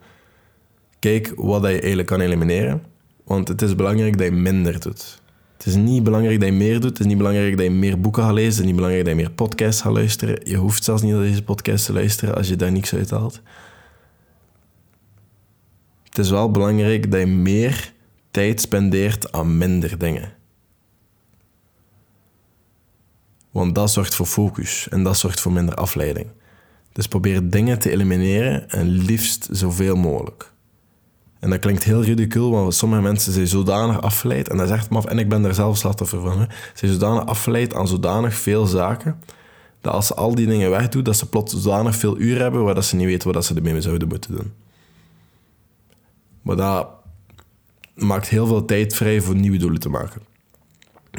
kijk 0.99 1.33
wat 1.35 1.61
je 1.61 1.67
eigenlijk 1.67 2.07
kan 2.07 2.21
elimineren. 2.21 2.83
Want 3.23 3.47
het 3.47 3.61
is 3.61 3.75
belangrijk 3.75 4.17
dat 4.17 4.27
je 4.27 4.33
minder 4.33 4.79
doet. 4.79 5.21
Het 5.57 5.65
is 5.65 5.75
niet 5.75 6.03
belangrijk 6.03 6.39
dat 6.39 6.49
je 6.49 6.55
meer 6.55 6.79
doet. 6.79 6.89
Het 6.89 6.99
is 6.99 7.05
niet 7.05 7.17
belangrijk 7.17 7.57
dat 7.57 7.65
je 7.65 7.71
meer 7.71 7.99
boeken 7.99 8.23
gaat 8.23 8.33
lezen. 8.33 8.49
Het 8.49 8.59
is 8.59 8.65
niet 8.65 8.75
belangrijk 8.75 9.05
dat 9.05 9.15
je 9.15 9.21
meer 9.21 9.31
podcasts 9.31 9.81
gaat 9.81 9.93
luisteren. 9.93 10.39
Je 10.43 10.55
hoeft 10.55 10.83
zelfs 10.83 11.01
niet 11.01 11.13
naar 11.13 11.21
deze 11.21 11.43
podcast 11.43 11.85
te 11.85 11.93
luisteren 11.93 12.35
als 12.35 12.47
je 12.47 12.55
daar 12.55 12.71
niks 12.71 12.93
uit 12.93 13.09
haalt. 13.09 13.41
Het 16.03 16.17
is 16.17 16.29
wel 16.29 16.51
belangrijk 16.51 17.11
dat 17.11 17.19
je 17.19 17.25
meer 17.27 17.93
tijd 18.31 18.61
spendeert 18.61 19.31
aan 19.31 19.57
minder 19.57 19.97
dingen. 19.97 20.36
Want 23.57 23.75
dat 23.75 23.91
zorgt 23.91 24.15
voor 24.15 24.25
focus 24.25 24.87
en 24.89 25.03
dat 25.03 25.17
zorgt 25.17 25.39
voor 25.39 25.51
minder 25.51 25.75
afleiding. 25.75 26.27
Dus 26.91 27.07
probeer 27.07 27.49
dingen 27.49 27.79
te 27.79 27.91
elimineren 27.91 28.69
en 28.69 28.87
liefst 28.87 29.47
zoveel 29.51 29.95
mogelijk. 29.95 30.51
En 31.39 31.49
dat 31.49 31.59
klinkt 31.59 31.83
heel 31.83 32.03
ridicul, 32.03 32.51
want 32.51 32.73
sommige 32.73 33.01
mensen 33.01 33.33
zijn 33.33 33.47
zodanig 33.47 34.01
afgeleid, 34.01 34.49
en 34.49 34.57
dat 34.57 34.65
is 34.65 34.73
echt 34.73 34.89
maf, 34.89 35.05
en 35.05 35.19
ik 35.19 35.29
ben 35.29 35.41
daar 35.41 35.53
zelf 35.53 35.77
slachtoffer 35.77 36.21
van, 36.21 36.39
hè, 36.39 36.45
zijn 36.73 36.91
zodanig 36.91 37.25
afgeleid 37.25 37.73
aan 37.73 37.87
zodanig 37.87 38.33
veel 38.33 38.65
zaken, 38.65 39.19
dat 39.81 39.93
als 39.93 40.07
ze 40.07 40.13
al 40.13 40.35
die 40.35 40.47
dingen 40.47 40.69
wegdoen, 40.69 41.03
dat 41.03 41.17
ze 41.17 41.29
plots 41.29 41.53
zodanig 41.53 41.95
veel 41.95 42.17
uur 42.17 42.39
hebben, 42.39 42.63
waar 42.63 42.75
dat 42.75 42.85
ze 42.85 42.95
niet 42.95 43.05
weten 43.05 43.33
wat 43.33 43.45
ze 43.45 43.55
ermee 43.55 43.81
zouden 43.81 44.07
moeten 44.07 44.31
doen. 44.35 44.53
Maar 46.41 46.55
dat 46.55 46.87
maakt 47.95 48.29
heel 48.29 48.47
veel 48.47 48.65
tijd 48.65 48.95
vrij 48.95 49.21
voor 49.21 49.35
nieuwe 49.35 49.57
doelen 49.57 49.79
te 49.79 49.89
maken. 49.89 50.26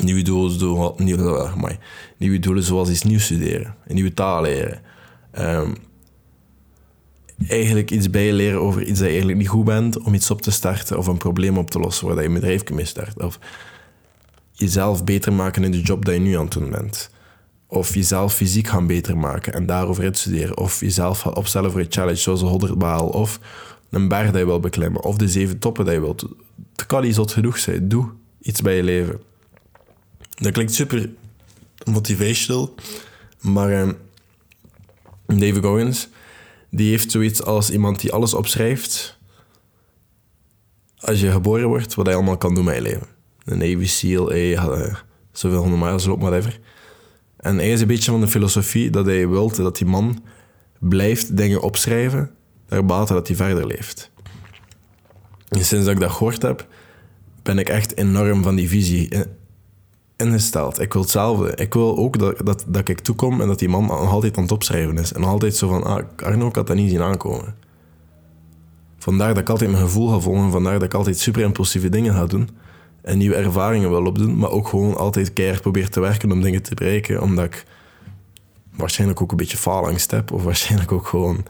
Nieuwe 0.02 0.22
doelen, 0.22 0.58
zo- 0.58 0.94
nieuwe, 0.96 1.48
amai. 1.48 1.78
nieuwe 2.16 2.38
doelen 2.38 2.62
zoals 2.62 2.90
iets 2.90 3.02
nieuws 3.02 3.24
studeren, 3.24 3.74
een 3.86 3.94
nieuwe 3.94 4.14
taal 4.14 4.42
leren. 4.42 4.80
Ehm, 5.30 5.74
eigenlijk 7.48 7.90
iets 7.90 8.10
bijleren 8.10 8.60
over 8.60 8.80
iets 8.80 8.90
dat 8.90 8.98
je 8.98 9.04
eigenlijk 9.08 9.38
niet 9.38 9.48
goed 9.48 9.64
bent, 9.64 9.98
om 10.02 10.14
iets 10.14 10.30
op 10.30 10.42
te 10.42 10.50
starten 10.50 10.98
of 10.98 11.06
een 11.06 11.18
probleem 11.18 11.58
op 11.58 11.70
te 11.70 11.78
lossen 11.78 12.06
waar 12.06 12.14
dat 12.14 12.24
je 12.24 12.28
een 12.30 12.34
bedrijf 12.40 12.70
mee 12.70 12.84
start. 12.84 13.22
Of 13.22 13.38
jezelf 14.52 15.04
beter 15.04 15.32
maken 15.32 15.64
in 15.64 15.70
de 15.70 15.80
job 15.80 16.04
dat 16.04 16.14
je 16.14 16.20
nu 16.20 16.34
aan 16.36 16.44
het 16.44 16.52
doen 16.52 16.70
bent. 16.70 17.10
Of 17.66 17.94
jezelf 17.94 18.34
fysiek 18.34 18.66
gaan 18.68 18.86
beter 18.86 19.16
maken 19.16 19.52
en 19.52 19.66
daarover 19.66 20.04
instuderen. 20.04 20.56
Of 20.58 20.80
jezelf 20.80 21.20
gaan 21.20 21.36
opstellen 21.36 21.70
voor 21.70 21.80
een 21.80 21.86
challenge 21.88 22.16
zoals 22.18 22.40
een 22.42 22.48
100 22.48 22.78
baal. 22.78 23.08
Of 23.08 23.40
een 23.90 24.08
berg 24.08 24.30
dat 24.30 24.40
je 24.40 24.46
wil 24.46 24.60
beklimmen. 24.60 25.04
Of 25.04 25.16
de 25.16 25.28
zeven 25.28 25.58
toppen 25.58 25.84
dat 25.84 25.94
je 25.94 26.00
wilt. 26.00 26.20
Het 26.76 26.86
kan 26.86 27.02
niet 27.02 27.14
zot 27.14 27.32
genoeg 27.32 27.58
zijn. 27.58 27.88
Doe 27.88 28.10
iets 28.40 28.62
bij 28.62 28.76
je 28.76 28.82
leven. 28.82 29.20
Dat 30.38 30.52
klinkt 30.52 30.74
super 30.74 31.10
motivational. 31.84 32.74
Maar 33.40 33.80
um, 33.80 33.96
David 35.26 35.64
Goggins, 35.64 36.08
die 36.70 36.90
heeft 36.90 37.10
zoiets 37.10 37.42
als 37.42 37.70
iemand 37.70 38.00
die 38.00 38.12
alles 38.12 38.34
opschrijft. 38.34 39.18
Als 40.98 41.20
je 41.20 41.30
geboren 41.30 41.68
wordt, 41.68 41.94
wat 41.94 42.06
hij 42.06 42.14
allemaal 42.14 42.36
kan 42.36 42.54
doen 42.54 42.64
met 42.64 42.74
je 42.74 42.82
leven. 42.82 43.06
Een 43.44 43.58
Navy 43.58 43.86
SEAL, 43.86 44.32
eh, 44.32 44.94
zoveel 45.32 45.58
honderd 45.60 45.82
miles 45.82 46.04
lopen, 46.04 46.30
whatever. 46.30 46.60
En 47.36 47.56
hij 47.56 47.70
is 47.70 47.80
een 47.80 47.86
beetje 47.86 48.10
van 48.10 48.20
de 48.20 48.28
filosofie 48.28 48.90
dat 48.90 49.06
hij 49.06 49.28
wil 49.28 49.52
dat 49.52 49.76
die 49.76 49.86
man 49.86 50.22
blijft 50.78 51.36
dingen 51.36 51.62
opschrijven, 51.62 52.30
daarbate 52.68 53.12
dat 53.12 53.26
hij 53.26 53.36
verder 53.36 53.66
leeft. 53.66 54.10
En 55.48 55.64
sinds 55.64 55.86
ik 55.86 56.00
dat 56.00 56.10
gehoord 56.10 56.42
heb, 56.42 56.66
ben 57.42 57.58
ik 57.58 57.68
echt 57.68 57.96
enorm 57.96 58.42
van 58.42 58.54
die 58.54 58.68
visie 58.68 59.08
ingesteld. 60.18 60.80
Ik 60.80 60.92
wil 60.92 61.02
hetzelfde. 61.02 61.54
Ik 61.54 61.74
wil 61.74 61.96
ook 61.96 62.18
dat, 62.18 62.46
dat, 62.46 62.64
dat 62.66 62.88
ik 62.88 63.00
toekom 63.00 63.40
en 63.40 63.46
dat 63.46 63.58
die 63.58 63.68
man 63.68 63.90
altijd 63.90 64.36
aan 64.36 64.42
het 64.42 64.52
opschrijven 64.52 64.98
is. 64.98 65.12
En 65.12 65.24
altijd 65.24 65.56
zo 65.56 65.68
van, 65.68 65.84
ah, 65.84 66.04
Arno, 66.16 66.48
ik 66.48 66.54
had 66.54 66.66
dat 66.66 66.76
niet 66.76 66.90
zien 66.90 67.02
aankomen. 67.02 67.54
Vandaar 68.98 69.28
dat 69.28 69.38
ik 69.38 69.48
altijd 69.48 69.70
mijn 69.70 69.82
gevoel 69.82 70.08
ga 70.08 70.18
volgen. 70.18 70.50
Vandaar 70.50 70.72
dat 70.72 70.82
ik 70.82 70.94
altijd 70.94 71.18
super 71.18 71.42
impulsieve 71.42 71.88
dingen 71.88 72.14
ga 72.14 72.26
doen. 72.26 72.48
En 73.02 73.18
nieuwe 73.18 73.36
ervaringen 73.36 73.90
wil 73.90 74.06
opdoen. 74.06 74.38
Maar 74.38 74.50
ook 74.50 74.68
gewoon 74.68 74.96
altijd 74.96 75.32
keihard 75.32 75.62
probeer 75.62 75.88
te 75.88 76.00
werken 76.00 76.32
om 76.32 76.42
dingen 76.42 76.62
te 76.62 76.74
bereiken. 76.74 77.22
Omdat 77.22 77.44
ik 77.44 77.64
waarschijnlijk 78.74 79.22
ook 79.22 79.30
een 79.30 79.36
beetje 79.36 79.56
faalangst 79.56 80.10
heb. 80.10 80.32
Of 80.32 80.42
waarschijnlijk 80.42 80.92
ook 80.92 81.06
gewoon 81.06 81.44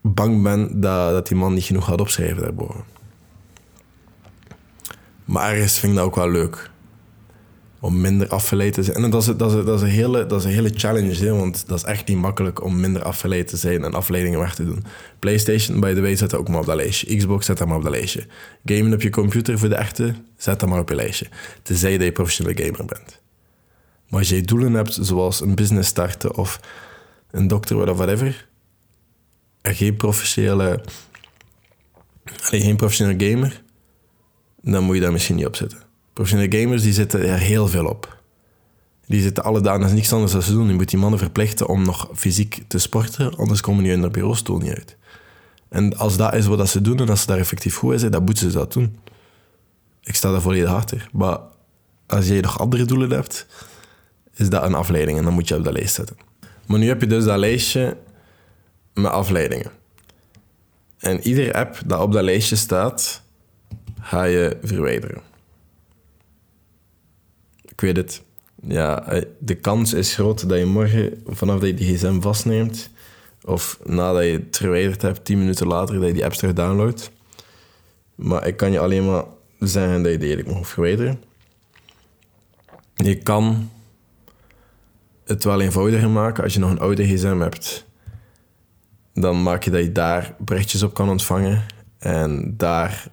bang 0.00 0.42
ben 0.42 0.80
dat, 0.80 1.12
dat 1.12 1.26
die 1.28 1.36
man 1.36 1.54
niet 1.54 1.64
genoeg 1.64 1.84
gaat 1.84 2.00
opschrijven 2.00 2.42
daarboven. 2.42 2.84
Maar 5.24 5.50
ergens 5.50 5.78
vind 5.78 5.92
ik 5.92 5.98
dat 5.98 6.06
ook 6.06 6.16
wel 6.16 6.30
leuk 6.30 6.70
om 7.80 8.00
minder 8.00 8.28
afgeleid 8.28 8.72
te 8.72 8.82
zijn. 8.82 9.04
En 9.04 9.10
dat 9.10 9.20
is, 9.22 9.36
dat 9.36 9.54
is, 9.54 9.64
dat 9.64 9.76
is, 9.76 9.82
een, 9.82 9.94
hele, 9.94 10.26
dat 10.26 10.38
is 10.38 10.44
een 10.44 10.52
hele 10.52 10.70
challenge, 10.74 11.14
hè, 11.14 11.34
want 11.34 11.68
dat 11.68 11.78
is 11.78 11.84
echt 11.84 12.08
niet 12.08 12.16
makkelijk 12.16 12.64
om 12.64 12.80
minder 12.80 13.02
afgeleid 13.02 13.48
te 13.48 13.56
zijn 13.56 13.84
en 13.84 13.94
afleidingen 13.94 14.38
weg 14.38 14.54
te 14.54 14.64
doen. 14.64 14.84
PlayStation, 15.18 15.80
by 15.80 15.94
the 15.94 16.00
way, 16.00 16.16
zet 16.16 16.30
dat 16.30 16.40
ook 16.40 16.48
maar 16.48 16.60
op 16.60 16.66
dat 16.66 16.76
lijstje. 16.76 17.16
Xbox, 17.16 17.46
zet 17.46 17.58
dat 17.58 17.68
maar 17.68 17.76
op 17.76 17.82
dat 17.82 17.92
lijstje. 17.92 18.26
Gamen 18.64 18.92
op 18.92 19.02
je 19.02 19.10
computer 19.10 19.58
voor 19.58 19.68
de 19.68 19.74
echte, 19.74 20.14
zet 20.36 20.60
dat 20.60 20.68
maar 20.68 20.78
op 20.80 20.88
je 20.88 20.94
lijstje. 20.94 21.26
Tenzij 21.62 21.96
dat 21.96 22.06
je 22.06 22.12
professionele 22.12 22.62
gamer 22.62 22.84
bent. 22.84 23.20
Maar 24.08 24.18
als 24.18 24.28
je 24.28 24.42
doelen 24.42 24.72
hebt, 24.72 24.98
zoals 25.00 25.40
een 25.40 25.54
business 25.54 25.88
starten 25.88 26.36
of 26.36 26.60
een 27.30 27.48
dokter 27.48 27.90
of 27.90 27.96
whatever, 27.96 28.48
en 29.62 29.74
geen 29.74 29.96
professionele, 29.96 30.84
geen 32.24 32.76
professionele 32.76 33.30
gamer, 33.30 33.62
dan 34.62 34.84
moet 34.84 34.94
je 34.94 35.00
daar 35.00 35.12
misschien 35.12 35.36
niet 35.36 35.46
op 35.46 35.56
zitten. 35.56 35.89
Professionele 36.12 36.58
gamers 36.58 36.82
die 36.82 36.92
zitten 36.92 37.28
er 37.28 37.38
heel 37.38 37.68
veel 37.68 37.86
op. 37.86 38.18
Die 39.06 39.22
zitten 39.22 39.44
alle 39.44 39.60
dagen, 39.60 39.80
dat 39.80 39.88
is 39.88 39.94
niks 39.94 40.12
anders 40.12 40.32
dan 40.32 40.42
ze 40.42 40.52
doen. 40.52 40.68
Je 40.68 40.74
moet 40.74 40.90
die 40.90 40.98
mannen 40.98 41.18
verplichten 41.18 41.68
om 41.68 41.84
nog 41.84 42.08
fysiek 42.14 42.62
te 42.66 42.78
sporten, 42.78 43.36
anders 43.36 43.60
komen 43.60 43.82
die 43.84 43.92
in 43.92 44.00
de 44.00 44.10
bureaustoel 44.10 44.58
niet 44.58 44.74
uit. 44.74 44.96
En 45.68 45.96
als 45.96 46.16
dat 46.16 46.34
is 46.34 46.46
wat 46.46 46.68
ze 46.68 46.80
doen 46.80 46.98
en 46.98 47.08
als 47.08 47.20
ze 47.20 47.26
daar 47.26 47.38
effectief 47.38 47.76
goed 47.76 47.92
in 47.92 47.98
zijn, 47.98 48.10
dan 48.10 48.24
moeten 48.24 48.50
ze 48.50 48.58
dat 48.58 48.72
doen. 48.72 48.98
Ik 50.02 50.14
sta 50.14 50.30
daar 50.30 50.40
volledig 50.40 50.70
achter. 50.70 51.08
Maar 51.12 51.38
als 52.06 52.26
je 52.26 52.40
nog 52.40 52.58
andere 52.58 52.84
doelen 52.84 53.10
hebt, 53.10 53.46
is 54.34 54.48
dat 54.48 54.62
een 54.62 54.74
afleiding 54.74 55.18
en 55.18 55.24
dan 55.24 55.32
moet 55.32 55.48
je 55.48 55.56
op 55.56 55.64
dat 55.64 55.72
lijst 55.72 55.94
zetten. 55.94 56.16
Maar 56.66 56.78
nu 56.78 56.88
heb 56.88 57.00
je 57.00 57.06
dus 57.06 57.24
dat 57.24 57.38
lijstje 57.38 57.96
met 58.94 59.10
afleidingen. 59.10 59.70
En 60.98 61.20
iedere 61.20 61.54
app 61.54 61.82
dat 61.86 62.00
op 62.00 62.12
dat 62.12 62.22
lijstje 62.22 62.56
staat, 62.56 63.22
ga 64.00 64.24
je 64.24 64.58
verwijderen 64.62 65.29
ik 67.80 67.86
weet 67.86 67.96
het. 67.96 68.22
Ja, 68.62 69.06
eh, 69.06 69.22
de 69.38 69.54
kans 69.54 69.92
is 69.92 70.14
groot 70.14 70.48
dat 70.48 70.58
je 70.58 70.64
morgen, 70.64 71.22
vanaf 71.26 71.58
dat 71.58 71.68
je 71.68 71.74
die 71.74 71.94
gsm 71.94 72.20
vastneemt, 72.20 72.90
of 73.44 73.78
nadat 73.84 74.24
je 74.24 74.30
het 74.30 74.56
verwijderd 74.56 75.02
hebt, 75.02 75.24
tien 75.24 75.38
minuten 75.38 75.66
later, 75.66 75.94
dat 75.94 76.06
je 76.06 76.12
die 76.12 76.24
apps 76.24 76.38
terug 76.38 76.54
downloadt. 76.54 77.10
Maar 78.14 78.46
ik 78.46 78.56
kan 78.56 78.72
je 78.72 78.78
alleen 78.78 79.06
maar 79.06 79.24
zeggen 79.58 80.02
dat 80.02 80.12
je 80.12 80.18
die 80.18 80.28
eigenlijk 80.28 80.58
mag 80.58 80.68
verwijderen. 80.68 81.22
Je 82.94 83.14
kan 83.18 83.70
het 85.24 85.44
wel 85.44 85.60
eenvoudiger 85.60 86.10
maken 86.10 86.44
als 86.44 86.54
je 86.54 86.60
nog 86.60 86.70
een 86.70 86.80
oude 86.80 87.06
gsm 87.06 87.38
hebt. 87.38 87.86
Dan 89.14 89.42
maak 89.42 89.62
je 89.62 89.70
dat 89.70 89.82
je 89.82 89.92
daar 89.92 90.34
berichtjes 90.38 90.82
op 90.82 90.94
kan 90.94 91.08
ontvangen 91.08 91.64
en 91.98 92.54
daar 92.56 93.08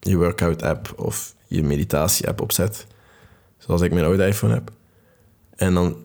je 0.00 0.16
workout 0.16 0.62
app 0.62 0.92
of 0.96 1.34
je 1.46 1.62
meditatie 1.62 2.28
app 2.28 2.40
op 2.40 2.52
zet. 2.52 2.86
Zoals 3.68 3.82
ik 3.82 3.92
mijn 3.92 4.04
oude 4.04 4.26
iPhone 4.26 4.54
heb. 4.54 4.70
En 5.56 5.74
dan 5.74 5.96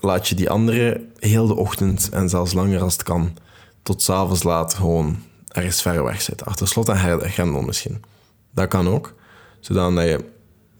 laat 0.00 0.28
je 0.28 0.34
die 0.34 0.50
andere 0.50 1.06
heel 1.18 1.46
de 1.46 1.54
ochtend 1.54 2.08
en 2.12 2.28
zelfs 2.28 2.52
langer 2.52 2.80
als 2.80 2.92
het 2.92 3.02
kan, 3.02 3.36
tot 3.82 4.02
s'avonds 4.02 4.42
laat 4.42 4.74
gewoon 4.74 5.16
ergens 5.48 5.82
ver 5.82 6.04
weg 6.04 6.22
zitten. 6.22 6.46
Achter 6.46 6.68
slot 6.68 6.88
en 6.88 7.20
grendel 7.20 7.62
misschien. 7.62 8.02
Dat 8.50 8.68
kan 8.68 8.88
ook. 8.88 9.14
Zodat 9.60 9.92
je 9.92 10.24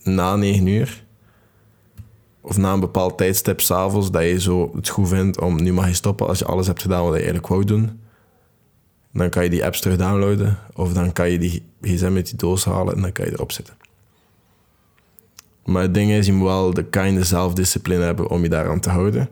na 0.03 0.37
negen 0.37 0.67
uur 0.67 1.05
of 2.41 2.57
na 2.57 2.73
een 2.73 2.81
bepaald 2.81 3.19
tijdstip 3.19 3.61
s'avonds 3.61 4.11
dat 4.11 4.23
je 4.23 4.41
zo 4.41 4.71
het 4.75 4.89
goed 4.89 5.09
vindt 5.09 5.41
om 5.41 5.63
nu 5.63 5.73
mag 5.73 5.89
je 5.89 5.95
stoppen 5.95 6.27
als 6.27 6.39
je 6.39 6.45
alles 6.45 6.67
hebt 6.67 6.83
gedaan 6.83 7.03
wat 7.03 7.11
je 7.11 7.17
eigenlijk 7.17 7.47
wou 7.49 7.65
doen. 7.65 8.01
Dan 9.13 9.31
kan 9.31 9.45
je 9.45 9.51
die 9.51 9.65
apps 9.65 9.81
terug 9.81 9.97
downloaden 9.97 10.59
of 10.75 10.93
dan 10.93 11.13
kan 11.13 11.31
je 11.31 11.39
die 11.39 11.63
gsm 11.81 12.13
met 12.13 12.27
die 12.27 12.37
doos 12.37 12.65
halen 12.65 12.95
en 12.95 13.03
dan 13.03 13.13
kan 13.13 13.25
je 13.25 13.33
erop 13.33 13.53
zitten. 13.53 13.75
Maar 15.67 15.83
het 15.83 15.95
ding 15.95 16.11
is, 16.11 16.27
je 16.27 16.33
moet 16.33 16.47
wel 16.47 16.75
de 16.75 16.85
kind 16.85 17.27
zelfdiscipline 17.27 18.03
hebben 18.03 18.31
om 18.31 18.43
je 18.43 18.49
daaraan 18.49 18.81
te 18.81 18.91
houden. 18.91 19.29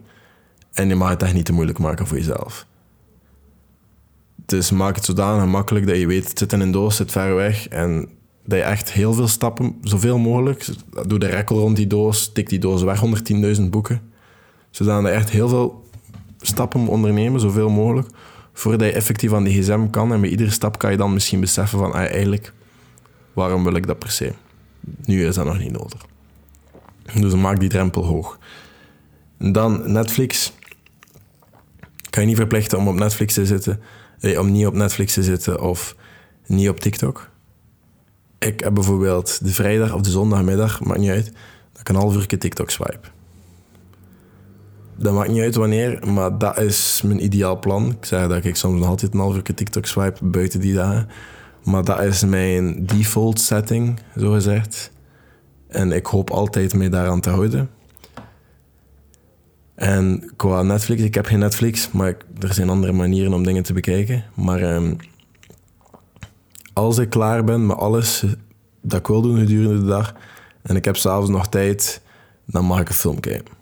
En 0.73 0.87
je 0.87 0.95
mag 0.95 1.09
het 1.09 1.23
echt 1.23 1.33
niet 1.33 1.45
te 1.45 1.53
moeilijk 1.53 1.79
maken 1.79 2.07
voor 2.07 2.17
jezelf. 2.17 2.65
Dus 4.45 4.71
maak 4.71 4.95
het 4.95 5.05
zodanig 5.05 5.45
makkelijk 5.45 5.87
dat 5.87 5.97
je 5.97 6.07
weet, 6.07 6.29
het 6.29 6.39
zit 6.39 6.53
in 6.53 6.59
een 6.59 6.71
doos, 6.71 6.95
zit 6.95 7.11
ver 7.11 7.35
weg. 7.35 7.67
En 7.67 8.09
dat 8.45 8.57
je 8.57 8.63
echt 8.63 8.91
heel 8.91 9.13
veel 9.13 9.27
stappen, 9.27 9.75
zoveel 9.81 10.17
mogelijk, 10.17 10.67
doe 11.07 11.19
de 11.19 11.25
rekkel 11.25 11.59
rond 11.59 11.75
die 11.75 11.87
doos, 11.87 12.31
tik 12.31 12.49
die 12.49 12.59
doos 12.59 12.83
weg, 12.83 13.01
110.000 13.57 13.61
boeken. 13.69 14.01
Zodat 14.69 15.01
je 15.01 15.09
echt 15.09 15.29
heel 15.29 15.47
veel 15.47 15.83
stappen 16.41 16.79
moet 16.79 16.89
ondernemen, 16.89 17.39
zoveel 17.39 17.69
mogelijk, 17.69 18.07
voordat 18.53 18.87
je 18.87 18.93
effectief 18.93 19.33
aan 19.33 19.43
die 19.43 19.61
gsm 19.61 19.89
kan. 19.89 20.13
En 20.13 20.21
bij 20.21 20.29
iedere 20.29 20.51
stap 20.51 20.77
kan 20.77 20.91
je 20.91 20.97
dan 20.97 21.13
misschien 21.13 21.39
beseffen 21.39 21.79
van, 21.79 21.91
ah, 21.91 21.99
eigenlijk, 21.99 22.53
waarom 23.33 23.63
wil 23.63 23.75
ik 23.75 23.87
dat 23.87 23.99
per 23.99 24.11
se? 24.11 24.33
Nu 25.05 25.25
is 25.25 25.35
dat 25.35 25.45
nog 25.45 25.59
niet 25.59 25.71
nodig. 25.71 26.05
Dus 27.13 27.35
maak 27.35 27.59
die 27.59 27.69
drempel 27.69 28.05
hoog. 28.05 28.39
Dan 29.37 29.91
Netflix. 29.91 30.53
Kan 32.09 32.21
je 32.21 32.27
niet 32.27 32.37
verplichten 32.37 32.77
om 32.77 32.87
op 32.87 32.95
Netflix 32.95 33.33
te 33.33 33.45
zitten, 33.45 33.79
eh, 34.19 34.39
om 34.39 34.51
niet 34.51 34.65
op 34.65 34.73
Netflix 34.73 35.13
te 35.13 35.23
zitten 35.23 35.61
of 35.61 35.95
niet 36.45 36.69
op 36.69 36.79
TikTok. 36.79 37.29
Ik 38.39 38.59
heb 38.59 38.73
bijvoorbeeld 38.73 39.43
de 39.43 39.53
vrijdag 39.53 39.93
of 39.93 40.01
de 40.01 40.09
zondagmiddag, 40.09 40.83
maakt 40.83 40.99
niet 40.99 41.09
uit, 41.09 41.25
dat 41.71 41.81
ik 41.81 41.89
een 41.89 41.95
half 41.95 42.15
uur 42.15 42.27
TikTok 42.27 42.69
swipe. 42.69 43.07
Dat 44.95 45.13
maakt 45.13 45.29
niet 45.29 45.41
uit 45.41 45.55
wanneer, 45.55 46.07
maar 46.07 46.37
dat 46.37 46.57
is 46.59 47.01
mijn 47.01 47.23
ideaal 47.23 47.59
plan. 47.59 47.89
Ik 47.89 48.05
zeg 48.05 48.27
dat 48.27 48.45
ik 48.45 48.55
soms 48.55 48.79
nog 48.79 48.89
altijd 48.89 49.13
een 49.13 49.19
half 49.19 49.35
uur 49.35 49.43
TikTok 49.43 49.85
swipe 49.85 50.25
buiten 50.25 50.59
die 50.59 50.73
dagen. 50.73 51.09
Maar 51.63 51.83
dat 51.83 51.99
is 51.99 52.23
mijn 52.23 52.85
default 52.85 53.39
setting, 53.39 53.99
zo 54.17 54.31
gezegd. 54.31 54.91
En 55.75 55.91
ik 55.91 56.05
hoop 56.05 56.29
altijd 56.29 56.73
mee 56.73 56.89
daaraan 56.89 57.19
te 57.19 57.29
houden. 57.29 57.69
En 59.75 60.31
qua 60.35 60.61
Netflix, 60.61 61.01
ik 61.01 61.13
heb 61.13 61.25
geen 61.25 61.39
Netflix, 61.39 61.91
maar 61.91 62.17
er 62.39 62.53
zijn 62.53 62.69
andere 62.69 62.93
manieren 62.93 63.33
om 63.33 63.43
dingen 63.43 63.63
te 63.63 63.73
bekijken. 63.73 64.23
Maar 64.33 64.61
ehm, 64.61 64.93
als 66.73 66.97
ik 66.97 67.09
klaar 67.09 67.43
ben 67.43 67.65
met 67.65 67.77
alles 67.77 68.23
dat 68.81 68.99
ik 68.99 69.07
wil 69.07 69.21
doen 69.21 69.37
gedurende 69.37 69.79
de 69.79 69.85
dag 69.85 70.15
en 70.61 70.75
ik 70.75 70.85
heb 70.85 70.95
s'avonds 70.95 71.29
nog 71.29 71.47
tijd, 71.47 72.01
dan 72.45 72.65
mag 72.65 72.79
ik 72.79 72.89
een 72.89 72.95
film 72.95 73.19
kijken. 73.19 73.53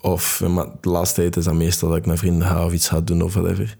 Of 0.00 0.42
de 0.80 0.88
laatste 0.88 1.20
tijd 1.20 1.36
is 1.36 1.44
dat 1.44 1.54
meestal 1.54 1.88
dat 1.88 1.98
ik 1.98 2.06
naar 2.06 2.18
vrienden 2.18 2.48
ga 2.48 2.64
of 2.64 2.72
iets 2.72 2.88
ga 2.88 3.00
doen 3.00 3.22
of 3.22 3.34
whatever. 3.34 3.76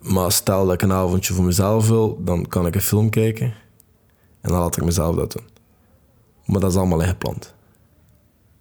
Maar 0.00 0.32
stel 0.32 0.64
dat 0.64 0.74
ik 0.74 0.82
een 0.82 0.92
avondje 0.92 1.34
voor 1.34 1.44
mezelf 1.44 1.88
wil, 1.88 2.20
dan 2.24 2.46
kan 2.46 2.66
ik 2.66 2.74
een 2.74 2.80
film 2.80 3.10
kijken. 3.10 3.54
En 4.40 4.50
dan 4.50 4.58
laat 4.58 4.76
ik 4.76 4.84
mezelf 4.84 5.16
dat 5.16 5.32
doen. 5.32 5.48
Maar 6.44 6.60
dat 6.60 6.70
is 6.70 6.76
allemaal 6.76 7.00
ingepland. 7.00 7.54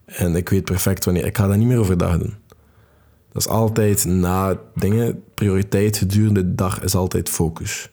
En 0.06 0.36
ik 0.36 0.50
weet 0.50 0.66
perfect 0.66 1.06
wanneer. 1.06 1.26
Ik 1.26 1.38
ga 1.38 1.48
dat 1.48 1.58
niet 1.58 1.68
meer 1.68 1.80
overdag 1.80 2.18
doen. 2.18 2.36
Dat 3.32 3.42
is 3.42 3.48
altijd 3.48 4.06
na 4.06 4.60
dingen. 4.76 5.24
Prioriteit 5.34 5.98
gedurende 5.98 6.42
de 6.42 6.56
dag 6.56 6.84
is 6.84 6.96
altijd 6.96 7.30
focus. 7.30 7.90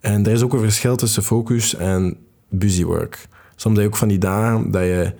En 0.00 0.26
er 0.26 0.32
is 0.32 0.42
ook 0.42 0.52
een 0.52 0.60
verschil 0.60 0.96
tussen 0.96 1.22
focus 1.22 1.74
en 1.74 2.16
busy 2.48 2.84
work. 2.84 3.28
Soms 3.56 3.74
heb 3.74 3.84
je 3.84 3.90
ook 3.90 3.96
van 3.98 4.08
die 4.08 4.18
dagen 4.18 4.70
dat 4.70 4.82
je... 4.82 5.14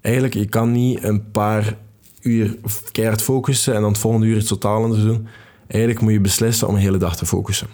Eigenlijk, 0.00 0.34
je 0.34 0.46
kan 0.46 0.72
niet 0.72 1.02
een 1.02 1.30
paar 1.30 1.76
uur 2.20 2.56
keihard 2.92 3.22
focussen 3.22 3.74
en 3.74 3.80
dan 3.80 3.90
het 3.90 4.00
volgende 4.00 4.26
uur 4.26 4.36
het 4.36 4.46
totaal 4.46 4.82
anders 4.82 5.02
doen. 5.02 5.26
Eigenlijk 5.66 6.02
moet 6.02 6.12
je 6.12 6.20
beslissen 6.20 6.68
om 6.68 6.74
een 6.74 6.80
hele 6.80 6.98
dag 6.98 7.16
te 7.16 7.26
focussen. 7.26 7.68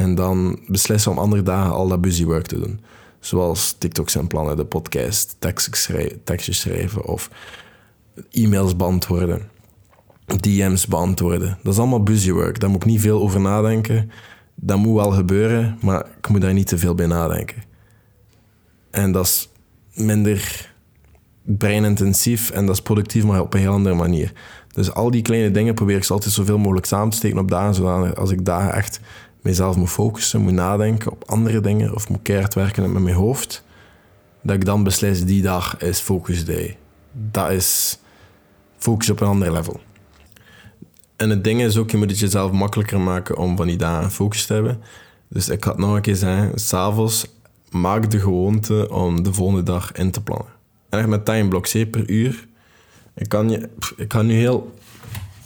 En 0.00 0.14
dan 0.14 0.58
beslissen 0.66 1.10
om 1.10 1.18
andere 1.18 1.42
dagen 1.42 1.72
al 1.72 1.88
dat 1.88 2.00
busy 2.00 2.24
work 2.24 2.46
te 2.46 2.58
doen. 2.60 2.80
Zoals 3.18 3.74
TikToks 3.78 4.14
en 4.14 4.26
plannen, 4.26 4.56
de 4.56 4.64
podcast, 4.64 5.36
tekstjes 6.24 6.60
schrijven 6.60 7.04
of 7.04 7.30
e-mails 8.30 8.76
beantwoorden, 8.76 9.48
DM's 10.40 10.86
beantwoorden. 10.86 11.58
Dat 11.62 11.72
is 11.72 11.78
allemaal 11.78 12.02
busy 12.02 12.30
work. 12.32 12.60
Daar 12.60 12.70
moet 12.70 12.82
ik 12.82 12.88
niet 12.88 13.00
veel 13.00 13.20
over 13.20 13.40
nadenken. 13.40 14.10
Dat 14.54 14.78
moet 14.78 14.94
wel 14.94 15.10
gebeuren, 15.10 15.78
maar 15.80 16.06
ik 16.18 16.28
moet 16.28 16.40
daar 16.40 16.52
niet 16.52 16.66
te 16.66 16.78
veel 16.78 16.94
bij 16.94 17.06
nadenken. 17.06 17.62
En 18.90 19.12
dat 19.12 19.24
is 19.24 19.48
minder 19.94 20.72
breinintensief 21.42 22.50
en 22.50 22.66
dat 22.66 22.74
is 22.74 22.82
productief, 22.82 23.24
maar 23.24 23.40
op 23.40 23.54
een 23.54 23.60
heel 23.60 23.72
andere 23.72 23.94
manier. 23.94 24.32
Dus 24.72 24.92
al 24.92 25.10
die 25.10 25.22
kleine 25.22 25.50
dingen 25.50 25.74
probeer 25.74 25.96
ik 25.96 26.08
altijd 26.08 26.32
zoveel 26.32 26.58
mogelijk 26.58 26.86
samen 26.86 27.10
te 27.10 27.16
steken 27.16 27.38
op 27.38 27.50
dagen, 27.50 27.74
zodat 27.74 28.16
als 28.16 28.30
ik 28.30 28.44
daar 28.44 28.70
echt 28.74 29.00
mezelf 29.42 29.76
moet 29.76 29.90
focussen, 29.90 30.40
moet 30.40 30.52
nadenken 30.52 31.10
op 31.10 31.24
andere 31.26 31.60
dingen 31.60 31.94
of 31.94 32.08
moet 32.08 32.22
keihard 32.22 32.54
werken 32.54 32.92
met 32.92 33.02
mijn 33.02 33.16
hoofd, 33.16 33.64
dat 34.42 34.54
ik 34.54 34.64
dan 34.64 34.82
beslis 34.82 35.24
die 35.24 35.42
dag 35.42 35.76
is 35.78 35.98
focus 35.98 36.44
day. 36.44 36.76
Dat 37.12 37.50
is 37.50 37.98
focus 38.76 39.10
op 39.10 39.20
een 39.20 39.28
ander 39.28 39.52
level. 39.52 39.80
En 41.16 41.30
het 41.30 41.44
ding 41.44 41.62
is 41.62 41.76
ook, 41.76 41.90
je 41.90 41.96
moet 41.96 42.10
het 42.10 42.18
jezelf 42.18 42.52
makkelijker 42.52 43.00
maken 43.00 43.36
om 43.36 43.56
van 43.56 43.66
die 43.66 43.76
dagen 43.76 44.10
focus 44.10 44.46
te 44.46 44.52
hebben. 44.52 44.80
Dus 45.28 45.48
ik 45.48 45.64
had 45.64 45.78
nog 45.78 45.94
een 45.94 46.00
keer 46.00 46.16
zeggen, 46.16 46.60
s'avonds 46.60 47.26
maak 47.70 48.10
de 48.10 48.20
gewoonte 48.20 48.88
om 48.90 49.22
de 49.22 49.32
volgende 49.32 49.62
dag 49.62 49.92
in 49.92 50.10
te 50.10 50.22
plannen. 50.22 50.52
En 50.88 50.98
echt 50.98 51.08
met 51.08 51.24
timeblocks, 51.24 51.72
per 51.72 52.10
uur. 52.10 52.48
Ik 53.14 53.28
kan, 53.28 53.50
je, 53.50 53.68
ik 53.96 54.08
kan 54.08 54.26
nu 54.26 54.34
heel 54.34 54.74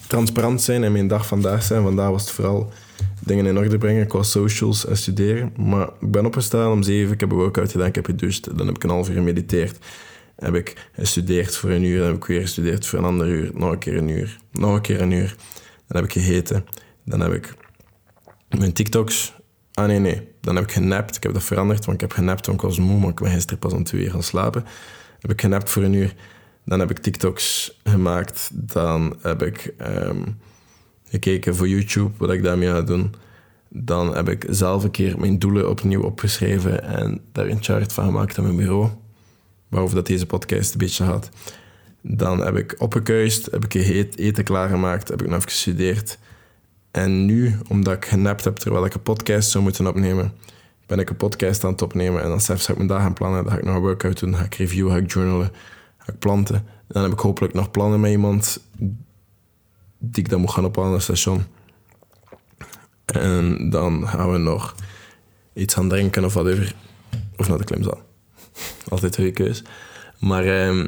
transparant 0.07 0.63
zijn 0.63 0.85
en 0.85 0.93
mijn 0.93 1.09
dag 1.09 1.27
vandaag 1.27 1.63
zijn. 1.63 1.83
Vandaag 1.83 2.11
was 2.11 2.23
het 2.23 2.31
vooral 2.31 2.73
dingen 3.21 3.47
in 3.47 3.59
orde 3.59 3.79
brengen 3.79 4.07
qua 4.07 4.23
socials 4.23 4.87
en 4.87 4.97
studeren. 4.97 5.53
Maar 5.57 5.89
ik 6.01 6.11
ben 6.11 6.27
opgestaan 6.27 6.73
om 6.73 6.83
zeven, 6.83 7.15
ik 7.15 7.21
heb 7.21 7.31
een 7.31 7.37
workout 7.37 7.71
gedaan, 7.71 7.87
ik 7.87 7.95
heb 7.95 8.05
gedoucht. 8.05 8.57
Dan 8.59 8.67
heb 8.67 8.77
ik 8.77 8.83
een 8.85 8.91
half 8.91 9.09
uur 9.09 9.15
gemediteerd. 9.15 9.79
Heb 10.37 10.55
ik 10.55 10.89
gestudeerd 10.93 11.57
voor 11.57 11.71
een 11.71 11.83
uur, 11.85 11.99
dan 11.99 12.07
heb 12.07 12.17
ik 12.17 12.25
weer 12.25 12.41
gestudeerd 12.41 12.87
voor 12.87 12.99
een 12.99 13.05
ander 13.05 13.29
uur. 13.29 13.51
Nog 13.55 13.73
een 13.73 13.79
keer 13.79 13.97
een 13.97 14.09
uur, 14.09 14.39
nog 14.53 14.75
een 14.75 14.81
keer 14.81 15.01
een 15.01 15.11
uur. 15.11 15.35
Dan 15.87 15.97
heb 15.97 16.05
ik 16.05 16.13
gegeten. 16.13 16.65
Dan 17.05 17.21
heb 17.21 17.33
ik 17.33 17.55
mijn 18.59 18.73
TikToks. 18.73 19.35
Ah 19.73 19.87
nee, 19.87 19.99
nee. 19.99 20.29
Dan 20.41 20.55
heb 20.55 20.65
ik 20.65 20.73
genapt. 20.73 21.17
Ik 21.17 21.23
heb 21.23 21.33
dat 21.33 21.43
veranderd, 21.43 21.85
want 21.85 21.95
ik 21.95 22.09
heb 22.09 22.13
genapt, 22.13 22.47
want 22.47 22.63
ik 22.63 22.69
was 22.69 22.79
moe, 22.79 22.99
maar 22.99 23.09
ik 23.09 23.21
ben 23.21 23.31
gisteren 23.31 23.59
pas 23.59 23.73
om 23.73 23.85
twee 23.85 24.05
uur 24.05 24.11
gaan 24.11 24.23
slapen. 24.23 24.65
Heb 25.21 25.31
ik 25.31 25.41
genapt 25.41 25.71
voor 25.71 25.83
een 25.83 25.93
uur. 25.93 26.15
Dan 26.65 26.81
heb 26.81 26.91
ik 26.91 26.99
TikToks 26.99 27.79
gemaakt. 27.85 28.51
Dan 28.53 29.17
heb 29.23 29.43
ik 29.43 29.75
ehm, 29.79 30.23
gekeken 31.15 31.57
voor 31.57 31.69
YouTube, 31.69 32.11
wat 32.17 32.31
ik 32.31 32.43
daarmee 32.43 32.69
ga 32.69 32.83
doen. 32.83 33.15
Dan 33.69 34.15
heb 34.15 34.29
ik 34.29 34.47
zelf 34.49 34.85
een 34.85 34.91
keer 34.91 35.19
mijn 35.19 35.39
doelen 35.39 35.71
opnieuw 35.71 36.03
opgeschreven 36.03 36.83
en 36.83 37.21
daar 37.33 37.47
een 37.47 37.63
chart 37.63 37.93
van 37.93 38.05
gemaakt 38.05 38.39
aan 38.39 38.45
mijn 38.45 38.57
bureau. 38.57 38.89
Waarover 39.69 39.97
dat 39.97 40.07
deze 40.07 40.27
podcast 40.27 40.73
een 40.73 40.79
beetje 40.79 41.05
gaat. 41.05 41.31
Dan 42.01 42.45
heb 42.45 42.57
ik 42.57 42.75
opgekuist, 42.79 43.51
heb 43.51 43.65
ik 43.65 43.75
eten 43.75 44.45
klaargemaakt, 44.45 45.09
heb 45.09 45.23
ik 45.23 45.29
nog 45.29 45.43
gestudeerd. 45.43 46.19
En 46.91 47.25
nu, 47.25 47.59
omdat 47.69 47.95
ik 47.95 48.05
genapt 48.05 48.45
heb 48.45 48.57
terwijl 48.57 48.85
ik 48.85 48.95
een 48.95 49.03
podcast 49.03 49.51
zou 49.51 49.65
moeten 49.65 49.87
opnemen, 49.87 50.33
ben 50.87 50.99
ik 50.99 51.11
een 51.11 51.17
podcast 51.17 51.65
aan 51.65 51.71
het 51.71 51.83
opnemen. 51.83 52.23
En 52.23 52.29
dan 52.29 52.41
zelfs 52.41 52.65
ga 52.65 52.71
ik 52.71 52.77
mijn 52.77 52.89
dag 52.89 53.01
gaan 53.01 53.13
plannen. 53.13 53.43
Dan 53.43 53.53
ga 53.53 53.59
ik 53.59 53.65
nog 53.65 53.75
een 53.75 53.81
workout 53.81 54.21
doen, 54.21 54.37
ga 54.37 54.45
ik 54.45 54.55
reviewen, 54.55 54.93
ga 54.93 54.99
ik 54.99 55.13
journalen, 55.13 55.51
ga 55.99 56.13
ik 56.13 56.19
planten. 56.19 56.57
En 56.57 56.65
dan 56.87 57.03
heb 57.03 57.13
ik 57.13 57.19
hopelijk 57.19 57.55
nog 57.55 57.71
plannen 57.71 58.01
met 58.01 58.11
iemand 58.11 58.61
die 60.11 60.23
ik 60.23 60.29
dan 60.29 60.41
moet 60.41 60.51
gaan 60.51 60.65
ophalen 60.65 60.89
aan 60.89 60.95
het 60.95 61.03
station. 61.03 61.45
En 63.05 63.71
dan 63.71 64.09
gaan 64.09 64.33
we 64.33 64.39
nog 64.39 64.75
iets 65.53 65.75
gaan 65.75 65.89
drinken 65.89 66.25
of 66.25 66.35
whatever. 66.35 66.75
Of 67.37 67.49
naar 67.49 67.59
de 67.59 67.65
klimzaal. 67.65 68.01
Altijd 68.89 69.17
een 69.17 69.33
keus. 69.33 69.63
Maar 70.19 70.45
eh, 70.45 70.85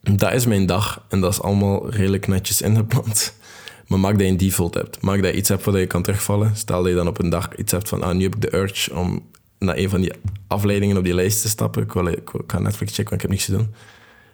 dat 0.00 0.32
is 0.32 0.46
mijn 0.46 0.66
dag. 0.66 1.04
En 1.08 1.20
dat 1.20 1.32
is 1.32 1.40
allemaal 1.40 1.90
redelijk 1.90 2.26
netjes 2.26 2.62
ingepland. 2.62 3.32
Maar 3.90 3.98
maak 3.98 4.12
dat 4.12 4.20
je 4.20 4.26
een 4.26 4.36
default 4.36 4.74
hebt. 4.74 5.00
Maak 5.00 5.22
dat 5.22 5.30
je 5.30 5.36
iets 5.36 5.48
hebt 5.48 5.64
waar 5.64 5.78
je 5.78 5.86
kan 5.86 6.02
terugvallen. 6.02 6.56
Stel 6.56 6.82
dat 6.82 6.90
je 6.90 6.96
dan 6.96 7.08
op 7.08 7.18
een 7.18 7.30
dag 7.30 7.56
iets 7.56 7.72
hebt 7.72 7.88
van... 7.88 8.02
Ah, 8.02 8.14
nu 8.14 8.22
heb 8.22 8.34
ik 8.34 8.40
de 8.40 8.56
urge 8.56 8.94
om 8.94 9.26
naar 9.58 9.76
een 9.76 9.90
van 9.90 10.00
die 10.00 10.12
afleidingen 10.46 10.96
op 10.96 11.04
die 11.04 11.14
lijst 11.14 11.42
te 11.42 11.48
stappen. 11.48 11.82
Ik, 11.82 11.92
wil, 11.92 12.06
ik 12.06 12.30
ga 12.46 12.58
Netflix 12.58 12.94
checken, 12.94 13.10
want 13.10 13.14
ik 13.14 13.20
heb 13.20 13.30
niks 13.30 13.44
te 13.44 13.52
doen. 13.52 13.74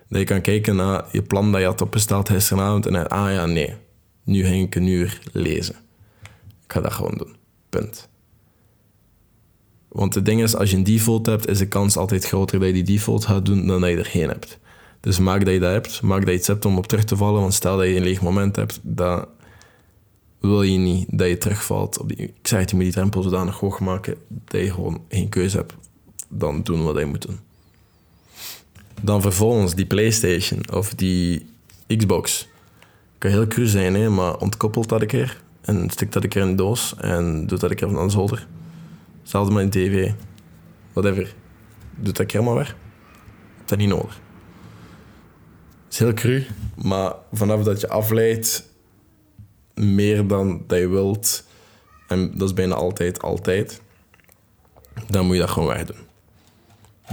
Dat 0.09 0.19
je 0.19 0.25
kan 0.25 0.41
kijken 0.41 0.77
naar 0.77 1.05
je 1.13 1.23
plan 1.23 1.53
dat 1.53 1.61
je 1.61 1.67
had 1.67 1.81
opgesteld 1.81 2.29
gisteravond. 2.29 2.87
En 2.87 3.09
ah 3.09 3.33
ja, 3.33 3.47
nee. 3.47 3.75
Nu 4.25 4.45
ging 4.45 4.67
ik 4.67 4.75
een 4.75 4.87
uur 4.87 5.21
lezen. 5.33 5.75
Ik 6.65 6.73
ga 6.73 6.81
dat 6.81 6.93
gewoon 6.93 7.15
doen. 7.17 7.37
Punt. 7.69 8.09
Want 9.89 10.15
het 10.15 10.25
ding 10.25 10.43
is, 10.43 10.57
als 10.57 10.71
je 10.71 10.77
een 10.77 10.85
default 10.85 11.27
hebt, 11.27 11.49
is 11.49 11.59
de 11.59 11.69
kans 11.69 11.97
altijd 11.97 12.25
groter 12.25 12.59
dat 12.59 12.69
je 12.69 12.75
die 12.75 12.83
default 12.83 13.25
gaat 13.25 13.47
doen 13.47 13.67
dan 13.67 13.81
dat 13.81 13.91
je 13.91 13.97
er 13.97 14.05
geen 14.05 14.29
hebt. 14.29 14.59
Dus 15.01 15.19
maak 15.19 15.45
dat 15.45 15.55
je 15.55 15.61
dat 15.61 15.73
hebt. 15.73 16.03
Maak 16.03 16.21
dat 16.21 16.29
je 16.29 16.35
iets 16.35 16.47
hebt 16.47 16.65
om 16.65 16.77
op 16.77 16.87
terug 16.87 17.05
te 17.05 17.17
vallen. 17.17 17.41
Want 17.41 17.55
stel 17.55 17.77
dat 17.77 17.87
je 17.87 17.97
een 17.97 18.03
leeg 18.03 18.23
moment 18.23 18.57
hebt, 18.57 18.81
dan 18.83 19.27
wil 20.41 20.63
je 20.63 20.79
niet 20.79 21.07
dat 21.19 21.29
je 21.29 21.39
terugvalt. 21.39 21.99
Op 21.99 22.09
die, 22.09 22.17
ik 22.17 22.35
zeg 22.43 22.61
het, 22.61 22.71
je 22.71 22.77
moet 22.77 22.85
die 22.85 22.95
drempel 22.95 23.23
zodanig 23.23 23.59
hoog 23.59 23.81
maken 23.81 24.17
dat 24.29 24.61
je 24.61 24.73
gewoon 24.73 25.05
geen 25.09 25.29
keuze 25.29 25.57
hebt. 25.57 25.75
Dan 26.29 26.63
doen 26.63 26.85
wat 26.85 26.99
je 26.99 27.07
moet 27.07 27.27
doen. 27.27 27.39
Dan 29.03 29.23
vervolgens 29.23 29.75
die 29.75 29.87
PlayStation 29.87 30.61
of 30.73 30.95
die 30.95 31.47
Xbox. 31.97 32.49
Kan 33.19 33.31
heel 33.31 33.47
cru 33.47 33.67
zijn, 33.67 33.95
hè, 33.95 34.09
maar 34.09 34.37
ontkoppelt 34.37 34.89
dat 34.89 35.01
een 35.01 35.07
keer. 35.07 35.43
En 35.61 35.91
stik 35.91 36.13
dat 36.13 36.23
een 36.23 36.29
keer 36.29 36.43
in 36.43 36.49
een 36.49 36.57
doos 36.57 36.95
en 36.99 37.47
doet 37.47 37.61
dat 37.61 37.71
een 37.71 37.77
keer 37.77 37.91
van 37.91 38.05
de 38.07 38.11
zolder. 38.11 38.47
Hetzelfde 39.21 39.55
met 39.55 39.63
een 39.63 39.71
tv. 39.71 40.13
Whatever. 40.93 41.35
Doet 41.95 42.17
dat 42.17 42.27
keer 42.27 42.43
maar 42.43 42.55
weg. 42.55 42.77
Dat 43.65 43.79
is 43.79 43.85
niet 43.87 43.95
nodig. 43.95 44.21
Het 45.85 45.93
is 45.93 45.99
heel 45.99 46.13
cru, 46.13 46.47
maar 46.75 47.15
vanaf 47.33 47.63
dat 47.63 47.81
je 47.81 47.89
afleidt 47.89 48.71
meer 49.75 50.27
dan 50.27 50.65
dat 50.67 50.79
je 50.79 50.89
wilt, 50.89 51.45
en 52.09 52.39
dat 52.39 52.49
is 52.49 52.55
bijna 52.55 52.75
altijd, 52.75 53.23
altijd, 53.23 53.83
dan 55.09 55.27
moet 55.27 55.35
je 55.35 55.41
dat 55.41 55.51
gewoon 55.51 55.69
wegdoen 55.69 56.06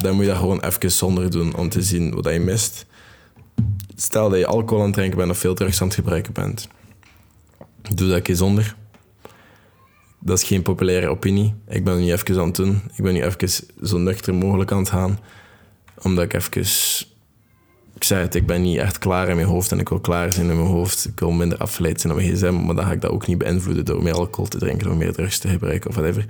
dan 0.01 0.13
moet 0.15 0.23
je 0.23 0.29
dat 0.29 0.39
gewoon 0.39 0.63
even 0.63 0.91
zonder 0.91 1.32
doen 1.32 1.56
om 1.56 1.69
te 1.69 1.82
zien 1.82 2.13
wat 2.13 2.34
je 2.34 2.39
mist. 2.39 2.86
Stel 3.95 4.29
dat 4.29 4.39
je 4.39 4.45
alcohol 4.45 4.79
aan 4.79 4.86
het 4.86 4.95
drinken 4.95 5.17
bent 5.17 5.32
of 5.32 5.38
veel 5.38 5.53
drugs 5.53 5.82
aan 5.82 5.88
het 5.88 5.95
gebruiken 5.95 6.34
bent. 6.34 6.67
Doe 7.93 8.10
dat 8.10 8.27
een 8.27 8.36
zonder. 8.36 8.75
Dat 10.19 10.38
is 10.38 10.47
geen 10.47 10.62
populaire 10.62 11.08
opinie. 11.08 11.53
Ik 11.67 11.84
ben 11.84 11.99
nu 11.99 12.12
even 12.12 12.39
aan 12.39 12.45
het 12.45 12.56
doen. 12.56 12.82
Ik 12.95 13.03
ben 13.03 13.13
nu 13.13 13.23
even 13.23 13.49
zo 13.84 13.97
nuchter 13.97 14.36
mogelijk 14.36 14.71
aan 14.71 14.77
het 14.77 14.89
gaan. 14.89 15.19
Omdat 16.01 16.23
ik 16.23 16.34
even 16.34 16.65
ik 17.95 18.03
zei 18.03 18.21
het, 18.21 18.36
ik 18.36 18.45
ben 18.45 18.62
niet 18.62 18.77
echt 18.77 18.97
klaar 18.97 19.29
in 19.29 19.36
mijn 19.36 19.47
hoofd 19.47 19.71
en 19.71 19.79
ik 19.79 19.89
wil 19.89 19.99
klaar 19.99 20.34
zijn 20.34 20.49
in 20.49 20.56
mijn 20.56 20.67
hoofd. 20.67 21.06
Ik 21.06 21.19
wil 21.19 21.32
minder 21.32 21.58
afgeleid 21.58 22.01
zijn 22.01 22.13
op 22.13 22.19
mijn 22.19 22.36
gsm, 22.36 22.65
maar 22.65 22.75
dan 22.75 22.86
ga 22.86 22.91
ik 22.91 23.01
dat 23.01 23.12
ook 23.12 23.27
niet 23.27 23.38
beïnvloeden 23.38 23.86
door 23.86 24.03
meer 24.03 24.13
alcohol 24.13 24.47
te 24.47 24.58
drinken 24.58 24.89
of 24.89 24.95
meer 24.95 25.13
drugs 25.13 25.39
te 25.39 25.47
gebruiken 25.47 25.89
of 25.89 25.95
whatever. 25.95 26.25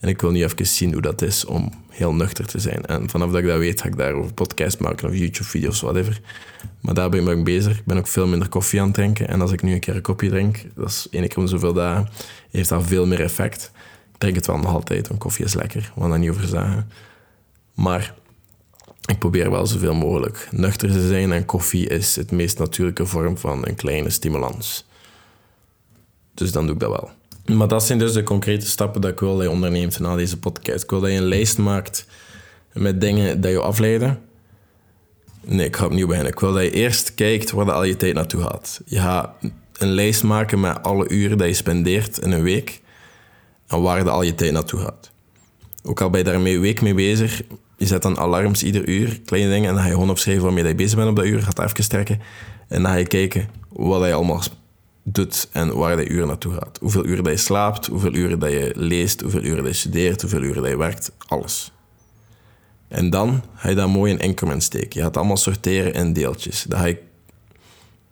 En 0.00 0.08
ik 0.08 0.20
wil 0.20 0.30
nu 0.30 0.42
even 0.42 0.66
zien 0.66 0.92
hoe 0.92 1.02
dat 1.02 1.22
is 1.22 1.44
om 1.44 1.72
heel 1.88 2.14
nuchter 2.14 2.46
te 2.46 2.58
zijn. 2.58 2.86
En 2.86 3.10
vanaf 3.10 3.30
dat 3.30 3.38
ik 3.38 3.46
dat 3.46 3.58
weet, 3.58 3.80
ga 3.80 3.88
ik 3.88 3.96
daarover 3.96 4.32
podcast 4.32 4.78
maken 4.78 5.08
of 5.08 5.14
YouTube-video's, 5.14 5.80
whatever. 5.80 6.20
Maar 6.80 6.94
daar 6.94 7.08
ben 7.08 7.28
ik 7.28 7.44
bezig. 7.44 7.78
Ik 7.78 7.84
ben 7.84 7.96
ook 7.96 8.06
veel 8.06 8.26
minder 8.26 8.48
koffie 8.48 8.80
aan 8.80 8.86
het 8.86 8.94
drinken. 8.94 9.28
En 9.28 9.40
als 9.40 9.52
ik 9.52 9.62
nu 9.62 9.72
een 9.72 9.80
keer 9.80 9.96
een 9.96 10.02
kopje 10.02 10.28
drink, 10.28 10.64
dat 10.74 10.88
is 10.88 11.06
één 11.10 11.28
keer 11.28 11.38
om 11.38 11.46
zoveel 11.46 11.72
dagen, 11.72 12.08
heeft 12.50 12.68
dat 12.68 12.86
veel 12.86 13.06
meer 13.06 13.20
effect. 13.20 13.70
Ik 14.12 14.18
drink 14.18 14.36
het 14.36 14.46
wel 14.46 14.58
nog 14.58 14.72
altijd, 14.72 15.08
want 15.08 15.20
koffie 15.20 15.44
is 15.44 15.54
lekker, 15.54 15.92
gaan 15.98 16.10
dat 16.10 16.18
niet 16.18 16.30
over 16.30 16.48
zeggen. 16.48 16.90
Maar 17.74 18.14
ik 19.06 19.18
probeer 19.18 19.50
wel 19.50 19.66
zoveel 19.66 19.94
mogelijk 19.94 20.48
nuchter 20.50 20.90
te 20.90 21.06
zijn 21.06 21.32
en 21.32 21.44
koffie 21.44 21.88
is 21.88 22.16
het 22.16 22.30
meest 22.30 22.58
natuurlijke 22.58 23.06
vorm 23.06 23.38
van 23.38 23.66
een 23.66 23.74
kleine 23.74 24.10
stimulans. 24.10 24.86
Dus 26.34 26.52
dan 26.52 26.64
doe 26.66 26.74
ik 26.74 26.80
dat 26.80 26.90
wel. 26.90 27.10
Maar 27.56 27.68
dat 27.68 27.84
zijn 27.84 27.98
dus 27.98 28.12
de 28.12 28.22
concrete 28.22 28.66
stappen 28.66 29.00
dat 29.00 29.10
ik 29.10 29.20
wil 29.20 29.34
dat 29.34 29.42
je 29.42 29.50
onderneemt 29.50 29.98
na 29.98 30.16
deze 30.16 30.38
podcast. 30.38 30.82
Ik 30.82 30.90
wil 30.90 31.00
dat 31.00 31.10
je 31.10 31.16
een 31.16 31.22
lijst 31.22 31.58
maakt 31.58 32.06
met 32.72 33.00
dingen 33.00 33.40
die 33.40 33.50
je 33.50 33.60
afleiden. 33.60 34.20
Nee, 35.40 35.66
ik 35.66 35.76
ga 35.76 35.84
opnieuw 35.84 36.06
beginnen. 36.06 36.32
Ik 36.32 36.40
wil 36.40 36.52
dat 36.52 36.62
je 36.62 36.70
eerst 36.70 37.14
kijkt 37.14 37.50
waar 37.50 37.72
al 37.72 37.84
je 37.84 37.96
tijd 37.96 38.14
naartoe 38.14 38.42
gaat. 38.42 38.80
Je 38.84 38.98
gaat 38.98 39.30
een 39.78 39.92
lijst 39.92 40.22
maken 40.22 40.60
met 40.60 40.82
alle 40.82 41.08
uren 41.08 41.38
die 41.38 41.46
je 41.46 41.54
spendeert 41.54 42.18
in 42.18 42.32
een 42.32 42.42
week 42.42 42.80
en 43.66 43.82
waar 43.82 44.10
al 44.10 44.22
je 44.22 44.34
tijd 44.34 44.52
naartoe 44.52 44.80
gaat. 44.80 45.10
Ook 45.82 46.00
al 46.00 46.10
ben 46.10 46.18
je 46.18 46.24
daar 46.24 46.34
een 46.34 46.60
week 46.60 46.80
mee 46.80 46.94
bezig, 46.94 47.42
je 47.76 47.86
zet 47.86 48.02
dan 48.02 48.18
alarms 48.18 48.62
ieder 48.62 48.88
uur, 48.88 49.20
kleine 49.24 49.50
dingen, 49.50 49.68
en 49.68 49.74
dan 49.74 49.82
ga 49.82 49.88
je 49.88 49.94
gewoon 49.94 50.10
opschrijven 50.10 50.44
waarmee 50.44 50.64
je 50.64 50.74
bezig 50.74 50.96
bent 50.96 51.08
op 51.08 51.16
dat 51.16 51.24
uur, 51.24 51.42
gaat 51.42 51.58
even 51.58 51.84
strekken. 51.84 52.20
En 52.68 52.82
dan 52.82 52.92
ga 52.92 52.98
je 52.98 53.06
kijken 53.06 53.48
wat 53.68 54.06
je 54.06 54.12
allemaal 54.12 54.42
doet 55.02 55.48
en 55.52 55.76
waar 55.76 56.00
je 56.00 56.08
uren 56.08 56.26
naartoe 56.26 56.52
gaat. 56.52 56.78
Hoeveel 56.80 57.06
uren 57.06 57.24
dat 57.24 57.32
je 57.32 57.38
slaapt, 57.38 57.86
hoeveel 57.86 58.14
uren 58.14 58.38
dat 58.38 58.50
je 58.50 58.72
leest, 58.74 59.20
hoeveel 59.20 59.42
uren 59.42 59.64
dat 59.64 59.72
je 59.72 59.78
studeert, 59.78 60.20
hoeveel 60.20 60.42
uren 60.42 60.62
dat 60.62 60.70
je 60.70 60.76
werkt, 60.76 61.12
alles. 61.26 61.72
En 62.88 63.10
dan 63.10 63.42
ga 63.54 63.68
je 63.68 63.74
dat 63.74 63.88
mooi 63.88 64.12
in 64.12 64.18
increments 64.18 64.66
steken. 64.66 64.90
Je 64.92 65.02
gaat 65.02 65.16
allemaal 65.16 65.36
sorteren 65.36 65.92
in 65.92 66.12
deeltjes. 66.12 66.62
Dan 66.68 66.78
ga 66.78 66.84
je, 66.84 66.98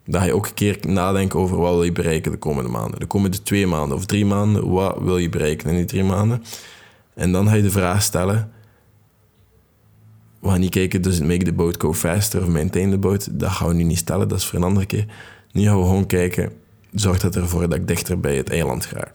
dan 0.04 0.20
ga 0.20 0.26
je 0.26 0.34
ook 0.34 0.46
een 0.46 0.54
keer 0.54 0.78
nadenken 0.86 1.38
over 1.38 1.56
wat 1.56 1.72
wil 1.72 1.82
je 1.82 1.92
bereiken 1.92 2.32
de 2.32 2.38
komende 2.38 2.70
maanden. 2.70 3.00
De 3.00 3.06
komende 3.06 3.42
twee 3.42 3.66
maanden 3.66 3.96
of 3.96 4.06
drie 4.06 4.26
maanden, 4.26 4.70
wat 4.70 4.98
wil 5.00 5.18
je 5.18 5.28
bereiken 5.28 5.70
in 5.70 5.76
die 5.76 5.84
drie 5.84 6.04
maanden? 6.04 6.44
En 7.14 7.32
dan 7.32 7.48
ga 7.48 7.54
je 7.54 7.62
de 7.62 7.70
vraag 7.70 8.02
stellen... 8.02 8.52
We 10.44 10.50
gaan 10.50 10.60
niet 10.60 10.70
kijken, 10.70 11.02
does 11.02 11.18
it 11.18 11.26
make 11.26 11.44
the 11.44 11.52
boat 11.52 11.80
go 11.80 11.94
faster 11.94 12.42
of 12.42 12.48
maintain 12.48 12.90
the 12.90 12.98
boat? 12.98 13.40
Dat 13.40 13.50
gaan 13.50 13.68
we 13.68 13.74
nu 13.74 13.82
niet 13.82 13.98
stellen, 13.98 14.28
dat 14.28 14.38
is 14.38 14.44
voor 14.44 14.58
een 14.58 14.64
andere 14.64 14.86
keer. 14.86 15.06
Nu 15.52 15.62
gaan 15.62 15.78
we 15.78 15.84
gewoon 15.84 16.06
kijken, 16.06 16.52
zorgt 16.92 17.20
dat 17.20 17.36
ervoor 17.36 17.60
dat 17.60 17.78
ik 17.78 17.88
dichter 17.88 18.20
bij 18.20 18.36
het 18.36 18.50
eiland 18.50 18.86
raak? 18.86 19.12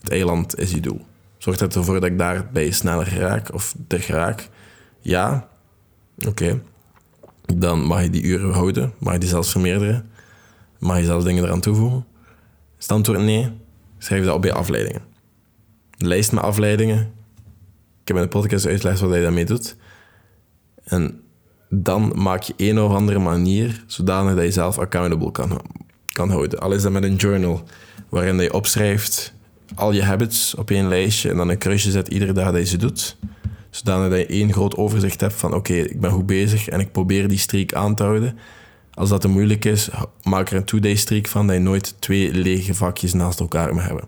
Het 0.00 0.10
eiland 0.10 0.58
is 0.58 0.70
je 0.70 0.80
doel. 0.80 1.00
Zorgt 1.38 1.58
dat 1.58 1.74
ervoor 1.74 1.94
dat 1.94 2.10
ik 2.10 2.18
daarbij 2.18 2.70
sneller 2.70 3.18
raak 3.18 3.54
of 3.54 3.74
er 3.88 4.06
raak? 4.08 4.48
Ja, 5.00 5.48
oké. 6.26 6.62
Dan 7.54 7.80
mag 7.80 8.02
je 8.02 8.10
die 8.10 8.22
uren 8.22 8.52
houden, 8.52 8.92
mag 8.98 9.12
je 9.12 9.18
die 9.18 9.28
zelfs 9.28 9.50
vermeerderen, 9.50 10.10
mag 10.78 10.98
je 10.98 11.04
zelfs 11.04 11.24
dingen 11.24 11.44
eraan 11.44 11.60
toevoegen. 11.60 12.06
Antwoord 12.86 13.20
nee? 13.20 13.50
Schrijf 13.98 14.24
dat 14.24 14.34
op 14.34 14.42
bij 14.42 14.52
afleidingen. 14.52 15.02
Lijst 15.96 16.32
met 16.32 16.42
afleidingen. 16.42 17.00
Ik 18.02 18.14
heb 18.14 18.16
in 18.16 18.22
de 18.22 18.28
podcast 18.28 18.66
uitgelegd 18.66 19.00
wat 19.00 19.14
je 19.14 19.22
daarmee 19.22 19.44
doet. 19.44 19.76
En 20.88 21.20
dan 21.68 22.12
maak 22.14 22.42
je 22.42 22.54
een 22.56 22.80
of 22.80 22.92
andere 22.92 23.18
manier 23.18 23.84
zodanig 23.86 24.34
dat 24.34 24.44
je 24.44 24.50
zelf 24.50 24.78
accountable 24.78 25.30
kan, 25.30 25.60
kan 26.08 26.30
houden. 26.30 26.58
Al 26.58 26.72
is 26.72 26.82
dat 26.82 26.92
met 26.92 27.02
een 27.02 27.16
journal 27.16 27.62
waarin 28.08 28.40
je 28.40 28.52
opschrijft 28.52 29.36
al 29.74 29.92
je 29.92 30.02
habits 30.02 30.54
op 30.54 30.70
één 30.70 30.88
lijstje 30.88 31.30
en 31.30 31.36
dan 31.36 31.48
een 31.48 31.58
kruisje 31.58 31.90
zet 31.90 32.08
iedere 32.08 32.32
dag 32.32 32.52
dat 32.52 32.60
je 32.60 32.66
ze 32.66 32.76
doet. 32.76 33.16
Zodanig 33.70 34.10
dat 34.10 34.18
je 34.18 34.26
één 34.26 34.52
groot 34.52 34.76
overzicht 34.76 35.20
hebt 35.20 35.34
van 35.34 35.54
oké, 35.54 35.72
ik 35.72 36.00
ben 36.00 36.10
goed 36.10 36.26
bezig 36.26 36.68
en 36.68 36.80
ik 36.80 36.92
probeer 36.92 37.28
die 37.28 37.38
streak 37.38 37.74
aan 37.74 37.94
te 37.94 38.02
houden. 38.02 38.38
Als 38.94 39.08
dat 39.08 39.20
te 39.20 39.28
moeilijk 39.28 39.64
is, 39.64 39.88
maak 40.22 40.50
er 40.50 40.56
een 40.56 40.64
two-day 40.64 40.94
streak 40.94 41.26
van 41.26 41.46
dat 41.46 41.56
je 41.56 41.62
nooit 41.62 41.94
twee 41.98 42.32
lege 42.32 42.74
vakjes 42.74 43.12
naast 43.12 43.40
elkaar 43.40 43.74
moet 43.74 43.82
hebben. 43.82 44.04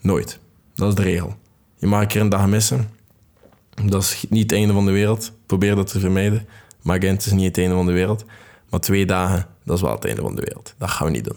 Nooit. 0.00 0.38
Dat 0.74 0.88
is 0.88 0.94
de 0.94 1.02
regel. 1.02 1.36
Je 1.76 1.86
mag 1.86 2.06
keer 2.06 2.20
een 2.20 2.28
dag 2.28 2.46
missen. 2.46 2.90
Dat 3.84 4.02
is 4.02 4.24
niet 4.28 4.42
het 4.42 4.52
einde 4.52 4.72
van 4.72 4.84
de 4.84 4.92
wereld. 4.92 5.32
Probeer 5.52 5.74
dat 5.74 5.86
te 5.86 6.00
vermijden. 6.00 6.48
Maar 6.82 6.98
het 6.98 7.26
is 7.26 7.32
niet 7.32 7.46
het 7.46 7.58
einde 7.58 7.74
van 7.74 7.86
de 7.86 7.92
wereld. 7.92 8.24
Maar 8.70 8.80
twee 8.80 9.06
dagen, 9.06 9.46
dat 9.64 9.76
is 9.76 9.82
wel 9.82 9.92
het 9.92 10.04
einde 10.04 10.20
van 10.22 10.34
de 10.34 10.42
wereld. 10.42 10.74
Dat 10.78 10.90
gaan 10.90 11.06
we 11.06 11.12
niet 11.12 11.24
doen. 11.24 11.36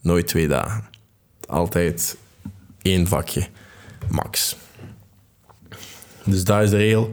Nooit 0.00 0.26
twee 0.26 0.48
dagen. 0.48 0.84
Altijd 1.46 2.16
één 2.82 3.06
vakje, 3.06 3.46
max. 4.08 4.56
Dus 6.24 6.44
daar 6.44 6.62
is 6.62 6.70
de 6.70 6.76
regel. 6.76 7.10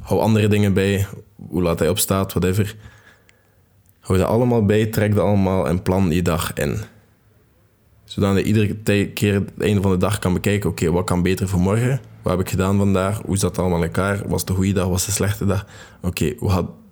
Hou 0.00 0.20
andere 0.20 0.48
dingen 0.48 0.72
bij, 0.72 1.06
hoe 1.48 1.62
laat 1.62 1.78
hij 1.78 1.88
opstaat, 1.88 2.32
whatever. 2.32 2.76
Hou 4.00 4.18
dat 4.18 4.28
allemaal 4.28 4.64
bij, 4.64 4.86
trek 4.86 5.14
dat 5.14 5.24
allemaal 5.24 5.68
en 5.68 5.82
plan 5.82 6.08
die 6.08 6.22
dag 6.22 6.52
in. 6.52 6.80
Zodat 8.12 8.36
je 8.36 8.42
iedere 8.42 8.76
keer 9.12 9.34
het 9.34 9.50
einde 9.58 9.82
van 9.82 9.90
de 9.90 9.96
dag 9.96 10.18
kan 10.18 10.32
bekijken, 10.32 10.70
oké, 10.70 10.90
wat 10.90 11.04
kan 11.04 11.22
beter 11.22 11.48
voor 11.48 11.60
morgen? 11.60 12.00
Wat 12.22 12.32
heb 12.32 12.40
ik 12.40 12.50
gedaan 12.50 12.76
vandaag? 12.76 13.20
Hoe 13.26 13.36
zat 13.36 13.50
het 13.50 13.58
allemaal 13.58 13.78
in 13.78 13.84
elkaar? 13.84 14.22
Was 14.28 14.42
een 14.44 14.54
goede 14.54 14.72
dag? 14.72 14.88
Was 14.88 15.06
een 15.06 15.12
slechte 15.12 15.46
dag? 15.46 15.66
Oké, 16.02 16.34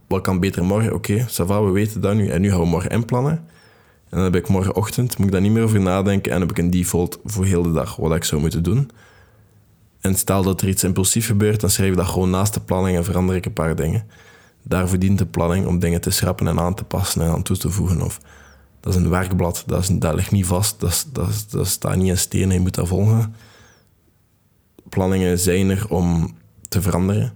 wat 0.08 0.22
kan 0.22 0.40
beter 0.40 0.64
morgen? 0.64 0.94
Oké, 0.94 1.26
okay, 1.36 1.64
we 1.64 1.70
weten 1.70 2.00
dat 2.00 2.14
nu. 2.14 2.28
En 2.28 2.40
nu 2.40 2.50
gaan 2.50 2.60
we 2.60 2.66
morgen 2.66 2.90
inplannen. 2.90 3.32
En 3.32 4.16
dan 4.16 4.20
heb 4.20 4.34
ik 4.34 4.48
morgenochtend, 4.48 5.18
moet 5.18 5.26
ik 5.26 5.32
daar 5.32 5.40
niet 5.40 5.52
meer 5.52 5.62
over 5.62 5.80
nadenken 5.80 6.32
en 6.32 6.40
heb 6.40 6.50
ik 6.50 6.58
een 6.58 6.70
default 6.70 7.18
voor 7.24 7.44
heel 7.44 7.62
de 7.62 7.72
dag 7.72 7.96
wat 7.96 8.14
ik 8.14 8.24
zou 8.24 8.40
moeten 8.40 8.62
doen. 8.62 8.90
En 10.00 10.14
stel 10.14 10.42
dat 10.42 10.60
er 10.60 10.68
iets 10.68 10.84
impulsief 10.84 11.26
gebeurt, 11.26 11.60
dan 11.60 11.70
schrijf 11.70 11.90
ik 11.90 11.96
dat 11.96 12.06
gewoon 12.06 12.30
naast 12.30 12.54
de 12.54 12.60
planning 12.60 12.96
en 12.96 13.04
verander 13.04 13.36
ik 13.36 13.46
een 13.46 13.52
paar 13.52 13.76
dingen. 13.76 14.04
Daarvoor 14.62 14.98
dient 14.98 15.18
de 15.18 15.26
planning 15.26 15.66
om 15.66 15.78
dingen 15.78 16.00
te 16.00 16.10
schrappen 16.10 16.46
en 16.46 16.60
aan 16.60 16.74
te 16.74 16.84
passen 16.84 17.22
en 17.22 17.30
aan 17.30 17.42
toe 17.42 17.56
te 17.56 17.70
voegen. 17.70 18.02
Of 18.02 18.20
dat 18.80 18.94
is 18.94 19.00
een 19.00 19.08
werkblad, 19.08 19.62
dat, 19.66 19.82
is, 19.82 19.88
dat 19.88 20.14
ligt 20.14 20.30
niet 20.30 20.46
vast, 20.46 20.80
dat, 20.80 21.06
dat, 21.12 21.46
dat 21.50 21.66
staat 21.66 21.96
niet 21.96 22.08
in 22.08 22.18
steen 22.18 22.50
je 22.50 22.60
moet 22.60 22.74
dat 22.74 22.88
volgen. 22.88 23.34
Planningen 24.88 25.38
zijn 25.38 25.70
er 25.70 25.88
om 25.88 26.36
te 26.68 26.82
veranderen. 26.82 27.32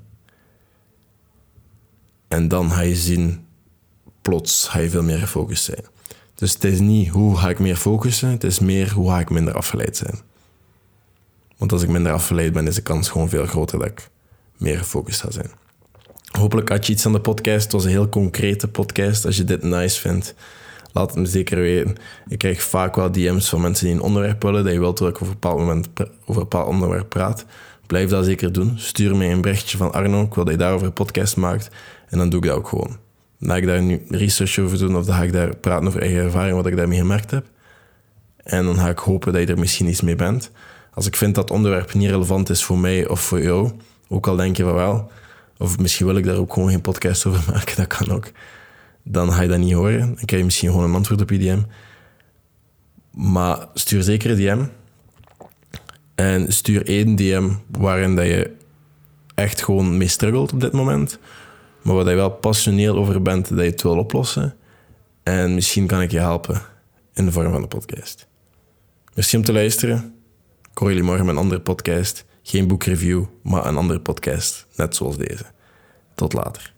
En 2.28 2.48
dan 2.48 2.70
ga 2.70 2.80
je 2.80 2.96
zien, 2.96 3.46
plots 4.22 4.68
ga 4.68 4.78
je 4.78 4.90
veel 4.90 5.02
meer 5.02 5.18
gefocust 5.18 5.64
zijn. 5.64 5.84
Dus 6.34 6.52
het 6.52 6.64
is 6.64 6.80
niet 6.80 7.08
hoe 7.08 7.36
ga 7.36 7.48
ik 7.48 7.58
meer 7.58 7.76
focussen, 7.76 8.28
het 8.28 8.44
is 8.44 8.58
meer 8.58 8.92
hoe 8.92 9.10
ga 9.10 9.20
ik 9.20 9.30
minder 9.30 9.54
afgeleid 9.54 9.96
zijn. 9.96 10.20
Want 11.56 11.72
als 11.72 11.82
ik 11.82 11.88
minder 11.88 12.12
afgeleid 12.12 12.52
ben, 12.52 12.66
is 12.66 12.74
de 12.74 12.82
kans 12.82 13.08
gewoon 13.08 13.28
veel 13.28 13.46
groter 13.46 13.78
dat 13.78 13.88
ik 13.88 14.08
meer 14.56 14.78
gefocust 14.78 15.20
ga 15.20 15.30
zijn. 15.30 15.50
Hopelijk 16.38 16.68
had 16.68 16.86
je 16.86 16.92
iets 16.92 17.06
aan 17.06 17.12
de 17.12 17.20
podcast. 17.20 17.62
Het 17.62 17.72
was 17.72 17.84
een 17.84 17.90
heel 17.90 18.08
concrete 18.08 18.68
podcast. 18.68 19.26
Als 19.26 19.36
je 19.36 19.44
dit 19.44 19.62
nice 19.62 20.00
vindt, 20.00 20.34
laat 20.94 21.10
het 21.10 21.18
me 21.18 21.26
zeker 21.26 21.56
weten. 21.56 21.96
Ik 22.28 22.38
krijg 22.38 22.62
vaak 22.62 22.94
wel 22.94 23.12
DM's 23.12 23.48
van 23.48 23.60
mensen 23.60 23.86
die 23.86 23.94
een 23.94 24.00
onderwerp 24.00 24.42
willen, 24.42 24.64
dat 24.64 24.72
je 24.72 24.78
wilt 24.78 24.98
dat 24.98 25.08
ik 25.08 25.14
over 25.14 25.26
een 25.26 25.32
bepaald 25.32 25.58
moment 25.58 25.88
over 26.00 26.08
een 26.26 26.48
bepaald 26.48 26.68
onderwerp 26.68 27.08
praat. 27.08 27.44
Blijf 27.86 28.10
dat 28.10 28.24
zeker 28.24 28.52
doen. 28.52 28.72
Stuur 28.76 29.16
me 29.16 29.26
een 29.26 29.40
berichtje 29.40 29.76
van 29.76 29.92
Arno, 29.92 30.22
ik 30.22 30.34
wil 30.34 30.44
dat 30.44 30.52
je 30.52 30.58
daarover 30.58 30.86
een 30.86 30.92
podcast 30.92 31.36
maakt. 31.36 31.70
En 32.08 32.18
dan 32.18 32.28
doe 32.28 32.40
ik 32.40 32.46
dat 32.46 32.56
ook 32.56 32.68
gewoon. 32.68 32.96
Dan 33.38 33.48
ga 33.50 33.56
ik 33.56 33.66
daar 33.66 33.82
nu 33.82 34.02
research 34.08 34.58
over 34.58 34.78
doen 34.78 34.96
of 34.96 35.04
dan 35.04 35.14
ga 35.14 35.22
ik 35.22 35.32
daar 35.32 35.56
praten 35.56 35.86
over 35.86 36.00
eigen 36.00 36.22
ervaring, 36.22 36.56
wat 36.56 36.66
ik 36.66 36.76
daarmee 36.76 36.98
gemerkt 36.98 37.30
heb. 37.30 37.46
En 38.36 38.64
dan 38.64 38.76
ga 38.76 38.88
ik 38.88 38.98
hopen 38.98 39.32
dat 39.32 39.42
je 39.42 39.48
er 39.48 39.58
misschien 39.58 39.88
iets 39.88 40.00
mee 40.00 40.16
bent. 40.16 40.50
Als 40.94 41.06
ik 41.06 41.16
vind 41.16 41.34
dat 41.34 41.50
onderwerp 41.50 41.94
niet 41.94 42.10
relevant 42.10 42.50
is 42.50 42.64
voor 42.64 42.78
mij 42.78 43.08
of 43.08 43.20
voor 43.20 43.42
jou, 43.42 43.70
ook 44.08 44.26
al 44.26 44.36
denk 44.36 44.56
je 44.56 44.62
van 44.62 44.74
wel, 44.74 45.10
of 45.58 45.78
misschien 45.78 46.06
wil 46.06 46.16
ik 46.16 46.24
daar 46.24 46.36
ook 46.36 46.52
gewoon 46.52 46.68
geen 46.68 46.80
podcast 46.80 47.26
over 47.26 47.42
maken, 47.52 47.76
dat 47.76 47.86
kan 47.86 48.10
ook. 48.10 48.30
Dan 49.04 49.32
ga 49.32 49.42
je 49.42 49.48
dat 49.48 49.58
niet 49.58 49.72
horen. 49.72 49.98
Dan 49.98 50.14
krijg 50.24 50.38
je 50.38 50.44
misschien 50.44 50.70
gewoon 50.70 50.84
een 50.84 50.94
antwoord 50.94 51.20
op 51.20 51.30
je 51.30 51.38
DM. 51.38 51.62
Maar 53.10 53.68
stuur 53.74 54.02
zeker 54.02 54.30
een 54.30 54.36
DM. 54.36 54.64
En 56.14 56.52
stuur 56.52 56.86
één 56.86 57.16
DM 57.16 57.50
waarin 57.70 58.16
dat 58.16 58.26
je 58.26 58.50
echt 59.34 59.62
gewoon 59.64 59.96
mee 59.96 60.08
struggelt 60.08 60.52
op 60.52 60.60
dit 60.60 60.72
moment. 60.72 61.18
Maar 61.82 61.94
waar 61.94 62.08
je 62.08 62.14
wel 62.14 62.30
passioneel 62.30 62.96
over 62.96 63.22
bent 63.22 63.48
dat 63.48 63.58
je 63.58 63.70
het 63.70 63.82
wil 63.82 63.98
oplossen. 63.98 64.54
En 65.22 65.54
misschien 65.54 65.86
kan 65.86 66.02
ik 66.02 66.10
je 66.10 66.18
helpen 66.18 66.62
in 67.14 67.24
de 67.24 67.32
vorm 67.32 67.52
van 67.52 67.62
een 67.62 67.68
podcast. 67.68 68.26
Merci 69.14 69.36
om 69.36 69.44
te 69.44 69.52
luisteren. 69.52 70.14
Ik 70.70 70.78
hoor 70.78 70.88
jullie 70.88 71.04
morgen 71.04 71.26
met 71.26 71.34
een 71.34 71.40
andere 71.40 71.60
podcast. 71.60 72.24
Geen 72.42 72.66
boekreview, 72.66 73.24
maar 73.42 73.66
een 73.66 73.76
andere 73.76 74.00
podcast, 74.00 74.66
net 74.76 74.96
zoals 74.96 75.16
deze. 75.16 75.44
Tot 76.14 76.32
later. 76.32 76.73